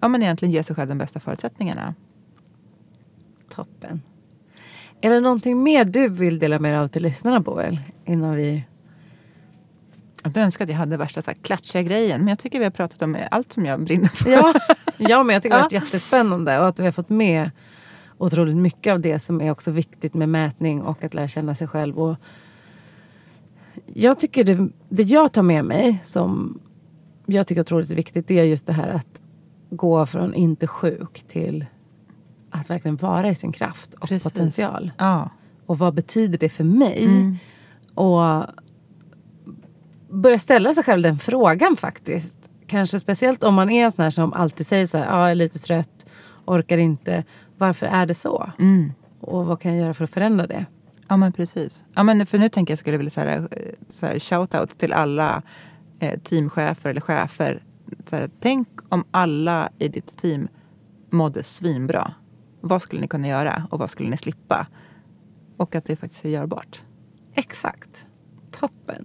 [0.00, 1.94] ja, men egentligen ge sig själv de bästa förutsättningarna.
[3.48, 4.02] Toppen.
[5.00, 7.80] Är det någonting mer du vill dela med dig av till lyssnarna Boel?
[8.04, 8.64] Innan vi...
[10.22, 12.20] Jag önskar att jag hade värsta så här, klatschiga grejen.
[12.20, 14.30] Men jag tycker vi har pratat om allt som jag brinner för.
[14.30, 14.54] Ja,
[14.96, 15.80] ja men jag tycker det har varit Ja.
[15.80, 17.50] jättespännande och att vi har fått med
[18.18, 21.68] otroligt mycket av det som är också viktigt med mätning och att lära känna sig
[21.68, 21.98] själv.
[21.98, 22.16] Och
[23.86, 26.60] jag tycker det, det jag tar med mig som
[27.26, 29.22] jag tycker är otroligt viktigt det är just det här att
[29.70, 31.66] gå från inte sjuk till
[32.60, 34.32] att verkligen vara i sin kraft och Precis.
[34.32, 34.92] potential.
[34.98, 35.30] Ja.
[35.66, 37.04] Och vad betyder det för mig?
[37.04, 37.36] Mm.
[37.94, 38.46] Och
[40.10, 42.50] börja ställa sig själv den frågan faktiskt.
[42.66, 45.30] Kanske speciellt om man är en sån här som alltid säger så här, ja, jag
[45.30, 46.06] är lite trött,
[46.44, 47.24] orkar inte.
[47.58, 48.50] Varför är det så?
[48.58, 48.92] Mm.
[49.20, 50.66] Och vad kan jag göra för att förändra det?
[51.08, 51.84] Ja men precis.
[51.94, 53.48] Ja, men för nu tänker jag skulle vilja så här,
[53.90, 55.42] så här, shout-out till alla
[56.00, 57.62] eh, teamchefer eller chefer.
[58.10, 60.48] Så här, tänk om alla i ditt team
[61.10, 62.12] mådde svinbra.
[62.68, 64.66] Vad skulle ni kunna göra och vad skulle ni slippa?
[65.56, 66.82] Och att det faktiskt är görbart.
[67.34, 68.06] Exakt.
[68.50, 69.04] Toppen.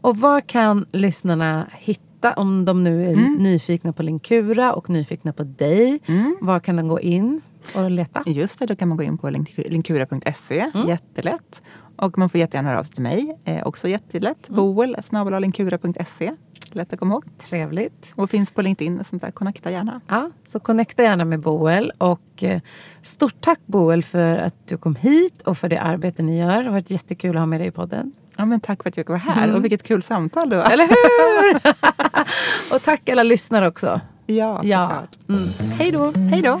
[0.00, 3.34] Och var kan lyssnarna hitta om de nu är Mm.
[3.34, 5.98] nyfikna på Linkura och nyfikna på dig?
[6.06, 6.36] Mm.
[6.40, 7.40] Var kan de gå in
[7.74, 8.22] och leta?
[8.26, 10.70] Just det, då kan man gå in på link- linkura.se.
[10.74, 10.88] Mm.
[10.88, 11.62] Jättelätt.
[11.96, 13.38] Och man får jättegärna höra av sig till mig.
[13.44, 14.48] Eh, också jättelätt.
[14.48, 14.56] Mm.
[14.56, 16.32] Boel snabel-a linkura.se.
[16.74, 17.24] Lätt att komma ihåg.
[17.38, 18.12] Trevligt.
[18.14, 19.30] Och finns på LinkedIn och sånt där.
[19.30, 20.00] Connecta gärna.
[20.08, 21.92] Ja, så connecta gärna med Boel.
[21.98, 22.60] Och eh,
[23.02, 26.56] stort tack Boel för att du kom hit och för det arbete ni gör.
[26.58, 28.12] Det har varit jättekul att ha med dig i podden.
[28.36, 29.44] Ja, men tack för att jag fick vara här.
[29.44, 29.56] Mm.
[29.56, 30.64] Och vilket kul samtal det var.
[30.70, 31.56] Eller hur?
[32.76, 34.00] och tack alla lyssnare också.
[34.26, 34.88] Ja, Ja.
[34.88, 35.28] såklart.
[35.28, 35.70] Mm.
[35.78, 36.12] Hej då.
[36.12, 36.60] Hej då!